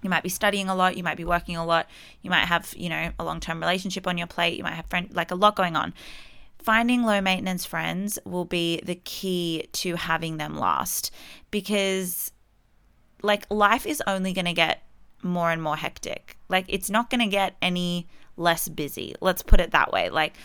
You 0.02 0.10
might 0.10 0.24
be 0.24 0.30
studying 0.30 0.70
a 0.70 0.76
lot, 0.76 0.98
you 0.98 1.04
might 1.04 1.18
be 1.18 1.26
working 1.26 1.56
a 1.56 1.66
lot, 1.66 1.88
you 2.22 2.30
might 2.30 2.46
have, 2.46 2.74
you 2.78 2.90
know, 2.90 3.12
a 3.18 3.24
long-term 3.24 3.60
relationship 3.60 4.08
on 4.08 4.18
your 4.18 4.28
plate, 4.28 4.58
you 4.58 4.64
might 4.64 4.76
have 4.76 4.86
friend 4.86 5.10
like 5.14 5.32
a 5.32 5.36
lot 5.36 5.56
going 5.56 5.76
on. 5.76 5.94
Finding 6.60 7.04
low 7.04 7.22
maintenance 7.22 7.66
friends 7.66 8.20
will 8.26 8.46
be 8.46 8.82
the 8.84 8.96
key 8.96 9.68
to 9.74 9.96
having 9.96 10.38
them 10.38 10.58
last 10.58 11.12
because 11.52 12.32
like 13.22 13.46
life 13.50 13.86
is 13.86 14.02
only 14.06 14.34
going 14.34 14.46
to 14.46 14.54
get 14.54 14.84
more 15.24 15.52
and 15.52 15.62
more 15.62 15.76
hectic. 15.76 16.38
Like 16.50 16.66
it's 16.68 16.90
not 16.90 17.10
going 17.10 17.22
to 17.22 17.28
get 17.28 17.56
any 17.62 18.08
less 18.36 18.70
busy. 18.70 19.16
Let's 19.22 19.42
put 19.42 19.60
it 19.60 19.72
that 19.72 19.92
way. 19.92 20.10
Like 20.10 20.36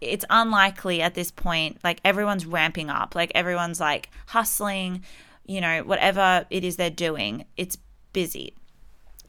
it's 0.00 0.24
unlikely 0.30 1.00
at 1.00 1.14
this 1.14 1.30
point 1.30 1.78
like 1.84 2.00
everyone's 2.04 2.46
ramping 2.46 2.90
up. 2.90 3.14
Like 3.14 3.32
everyone's 3.34 3.80
like 3.80 4.10
hustling, 4.26 5.02
you 5.46 5.60
know, 5.60 5.82
whatever 5.82 6.46
it 6.50 6.64
is 6.64 6.76
they're 6.76 6.90
doing. 6.90 7.44
It's 7.56 7.78
busy. 8.12 8.54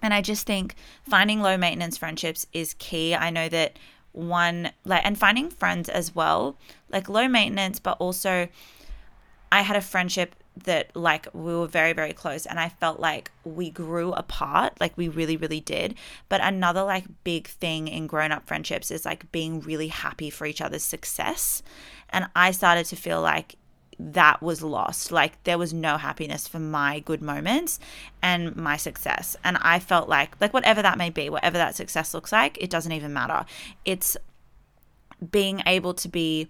And 0.02 0.14
I 0.14 0.22
just 0.22 0.46
think 0.46 0.76
finding 1.08 1.42
low 1.42 1.58
maintenance 1.58 1.98
friendships 1.98 2.46
is 2.52 2.76
key. 2.78 3.16
I 3.16 3.30
know 3.30 3.48
that 3.50 3.80
one 4.14 4.72
like 4.86 5.06
and 5.06 5.18
finding 5.18 5.50
friends 5.50 5.90
as 5.90 6.16
well, 6.16 6.58
like 6.90 7.10
low 7.10 7.28
maintenance 7.28 7.80
but 7.80 7.98
also 8.00 8.48
I 9.52 9.62
had 9.62 9.76
a 9.76 9.82
friendship 9.82 10.36
that 10.64 10.96
like 10.96 11.28
we 11.34 11.56
were 11.56 11.68
very 11.68 11.94
very 11.94 12.14
close 12.14 12.46
and 12.46 12.60
i 12.60 12.70
felt 12.70 13.00
like 13.00 13.32
we 13.44 13.72
grew 13.72 14.14
apart 14.14 14.72
like 14.80 14.96
we 14.96 15.08
really 15.08 15.36
really 15.36 15.60
did. 15.60 15.96
But 16.30 16.42
another 16.42 16.84
like 16.84 17.06
big 17.24 17.48
thing 17.48 17.88
in 17.88 18.08
grown 18.08 18.32
up 18.32 18.48
friendships 18.48 18.92
is 18.92 19.06
like 19.06 19.32
being 19.32 19.62
really 19.62 19.88
happy 19.88 20.30
for 20.30 20.46
each 20.46 20.62
other's 20.62 20.84
success. 20.84 21.64
And 22.10 22.28
i 22.36 22.52
started 22.52 22.86
to 22.88 22.96
feel 22.96 23.22
like 23.22 23.56
that 24.00 24.42
was 24.42 24.62
lost 24.62 25.12
like 25.12 25.42
there 25.44 25.58
was 25.58 25.74
no 25.74 25.98
happiness 25.98 26.48
for 26.48 26.60
my 26.60 27.00
good 27.00 27.22
moments 27.22 27.80
and 28.22 28.56
my 28.56 28.78
success 28.78 29.36
and 29.44 29.58
i 29.62 29.80
felt 29.80 30.10
like 30.10 30.40
like 30.42 30.54
whatever 30.54 30.82
that 30.82 30.98
may 30.98 31.10
be 31.10 31.30
whatever 31.30 31.58
that 31.58 31.76
success 31.76 32.14
looks 32.14 32.32
like 32.32 32.58
it 32.62 32.70
doesn't 32.70 32.92
even 32.92 33.14
matter 33.14 33.46
it's 33.86 34.18
being 35.32 35.62
able 35.66 35.94
to 35.94 36.08
be 36.08 36.50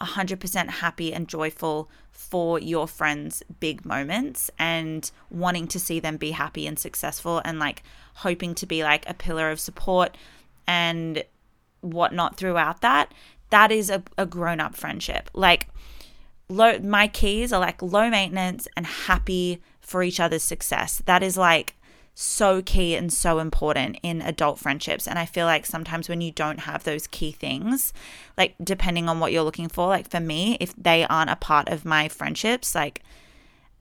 100% 0.00 0.68
happy 0.68 1.12
and 1.12 1.28
joyful 1.28 1.90
for 2.10 2.58
your 2.58 2.88
friends' 2.88 3.42
big 3.60 3.84
moments 3.84 4.50
and 4.58 5.10
wanting 5.30 5.66
to 5.68 5.78
see 5.78 6.00
them 6.00 6.16
be 6.16 6.30
happy 6.30 6.66
and 6.66 6.78
successful 6.78 7.42
and 7.44 7.58
like 7.58 7.82
hoping 8.14 8.54
to 8.54 8.66
be 8.66 8.82
like 8.82 9.08
a 9.08 9.14
pillar 9.14 9.50
of 9.50 9.60
support 9.60 10.16
and 10.66 11.22
whatnot 11.80 12.36
throughout 12.36 12.80
that. 12.80 13.12
That 13.50 13.70
is 13.72 13.90
a, 13.90 14.02
a 14.16 14.26
grown 14.26 14.60
up 14.60 14.74
friendship. 14.74 15.28
Like, 15.34 15.68
low, 16.50 16.78
my 16.80 17.08
keys 17.08 17.52
are 17.52 17.60
like 17.60 17.80
low 17.80 18.10
maintenance 18.10 18.68
and 18.76 18.86
happy 18.86 19.62
for 19.80 20.02
each 20.02 20.20
other's 20.20 20.42
success. 20.42 21.02
That 21.06 21.22
is 21.22 21.36
like 21.36 21.76
so 22.14 22.60
key 22.60 22.96
and 22.96 23.12
so 23.12 23.38
important 23.38 23.98
in 24.02 24.20
adult 24.20 24.58
friendships. 24.58 25.06
And 25.06 25.18
I 25.18 25.24
feel 25.24 25.46
like 25.46 25.64
sometimes 25.64 26.08
when 26.08 26.20
you 26.20 26.32
don't 26.32 26.60
have 26.60 26.84
those 26.84 27.06
key 27.06 27.32
things, 27.32 27.92
like 28.36 28.54
depending 28.62 29.08
on 29.08 29.20
what 29.20 29.32
you're 29.32 29.44
looking 29.44 29.68
for, 29.68 29.86
like 29.86 30.10
for 30.10 30.20
me, 30.20 30.56
if 30.60 30.74
they 30.76 31.06
aren't 31.06 31.30
a 31.30 31.36
part 31.36 31.68
of 31.68 31.84
my 31.84 32.08
friendships, 32.08 32.74
like 32.74 33.02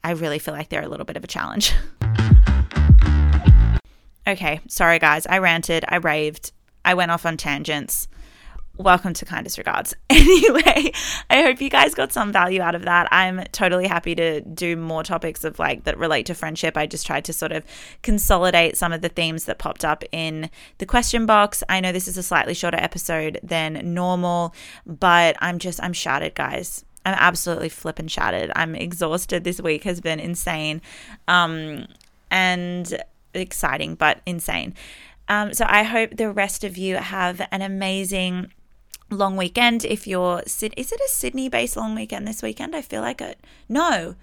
I 0.03 0.11
really 0.11 0.39
feel 0.39 0.53
like 0.53 0.69
they're 0.69 0.83
a 0.83 0.87
little 0.87 1.05
bit 1.05 1.17
of 1.17 1.23
a 1.23 1.27
challenge. 1.27 1.73
okay, 4.27 4.61
sorry 4.67 4.99
guys, 4.99 5.25
I 5.27 5.39
ranted, 5.39 5.83
I 5.89 5.97
raved, 5.97 6.51
I 6.85 6.93
went 6.93 7.11
off 7.11 7.25
on 7.25 7.35
tangents 7.35 8.07
welcome 8.79 9.13
to 9.13 9.25
kindest 9.25 9.57
regards. 9.57 9.93
Anyway, 10.29 10.91
I 11.29 11.41
hope 11.41 11.61
you 11.61 11.69
guys 11.69 11.93
got 11.93 12.13
some 12.13 12.31
value 12.31 12.61
out 12.61 12.75
of 12.75 12.83
that. 12.83 13.07
I'm 13.11 13.43
totally 13.51 13.87
happy 13.87 14.15
to 14.15 14.41
do 14.41 14.75
more 14.75 15.03
topics 15.03 15.43
of 15.43 15.59
like 15.59 15.83
that 15.83 15.97
relate 15.97 16.25
to 16.27 16.33
friendship. 16.33 16.77
I 16.77 16.87
just 16.87 17.05
tried 17.05 17.25
to 17.25 17.33
sort 17.33 17.51
of 17.51 17.63
consolidate 18.03 18.77
some 18.77 18.93
of 18.93 19.01
the 19.01 19.09
themes 19.09 19.45
that 19.45 19.59
popped 19.59 19.83
up 19.83 20.03
in 20.11 20.49
the 20.77 20.85
question 20.85 21.25
box. 21.25 21.63
I 21.67 21.79
know 21.79 21.91
this 21.91 22.07
is 22.07 22.17
a 22.17 22.23
slightly 22.23 22.53
shorter 22.53 22.77
episode 22.77 23.39
than 23.43 23.93
normal, 23.93 24.53
but 24.85 25.35
I'm 25.39 25.59
just 25.59 25.81
I'm 25.81 25.93
shattered, 25.93 26.35
guys. 26.35 26.85
I'm 27.05 27.15
absolutely 27.17 27.69
flipping 27.69 28.07
shattered. 28.07 28.51
I'm 28.55 28.75
exhausted. 28.75 29.43
This 29.43 29.61
week 29.61 29.83
has 29.83 29.99
been 29.99 30.19
insane. 30.19 30.81
Um 31.27 31.85
and 32.31 33.01
exciting 33.33 33.95
but 33.95 34.21
insane. 34.25 34.73
Um, 35.27 35.53
so 35.53 35.65
I 35.67 35.83
hope 35.83 36.17
the 36.17 36.31
rest 36.31 36.63
of 36.63 36.75
you 36.77 36.95
have 36.95 37.47
an 37.51 37.61
amazing 37.61 38.51
long 39.09 39.37
weekend. 39.37 39.85
If 39.85 40.07
you're 40.07 40.41
is 40.45 40.63
it 40.63 40.75
a 40.77 41.07
Sydney 41.07 41.49
based 41.49 41.77
long 41.77 41.95
weekend 41.95 42.27
this 42.27 42.41
weekend? 42.41 42.75
I 42.75 42.81
feel 42.81 43.01
like 43.01 43.21
it. 43.21 43.39
No, 43.67 44.15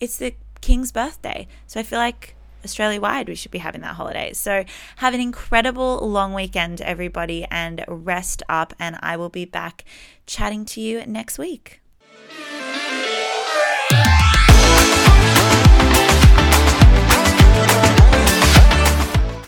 it's 0.00 0.18
the 0.18 0.34
King's 0.60 0.92
birthday, 0.92 1.48
so 1.66 1.80
I 1.80 1.82
feel 1.82 1.98
like 1.98 2.36
Australia 2.64 3.00
wide 3.00 3.28
we 3.28 3.34
should 3.34 3.50
be 3.50 3.58
having 3.58 3.80
that 3.80 3.96
holiday. 3.96 4.32
So 4.32 4.64
have 4.96 5.14
an 5.14 5.20
incredible 5.20 5.98
long 6.08 6.34
weekend, 6.34 6.80
everybody, 6.80 7.44
and 7.50 7.84
rest 7.88 8.42
up. 8.48 8.72
And 8.78 8.96
I 9.00 9.16
will 9.16 9.28
be 9.28 9.44
back 9.44 9.84
chatting 10.26 10.64
to 10.66 10.80
you 10.80 11.04
next 11.06 11.38
week. 11.38 11.81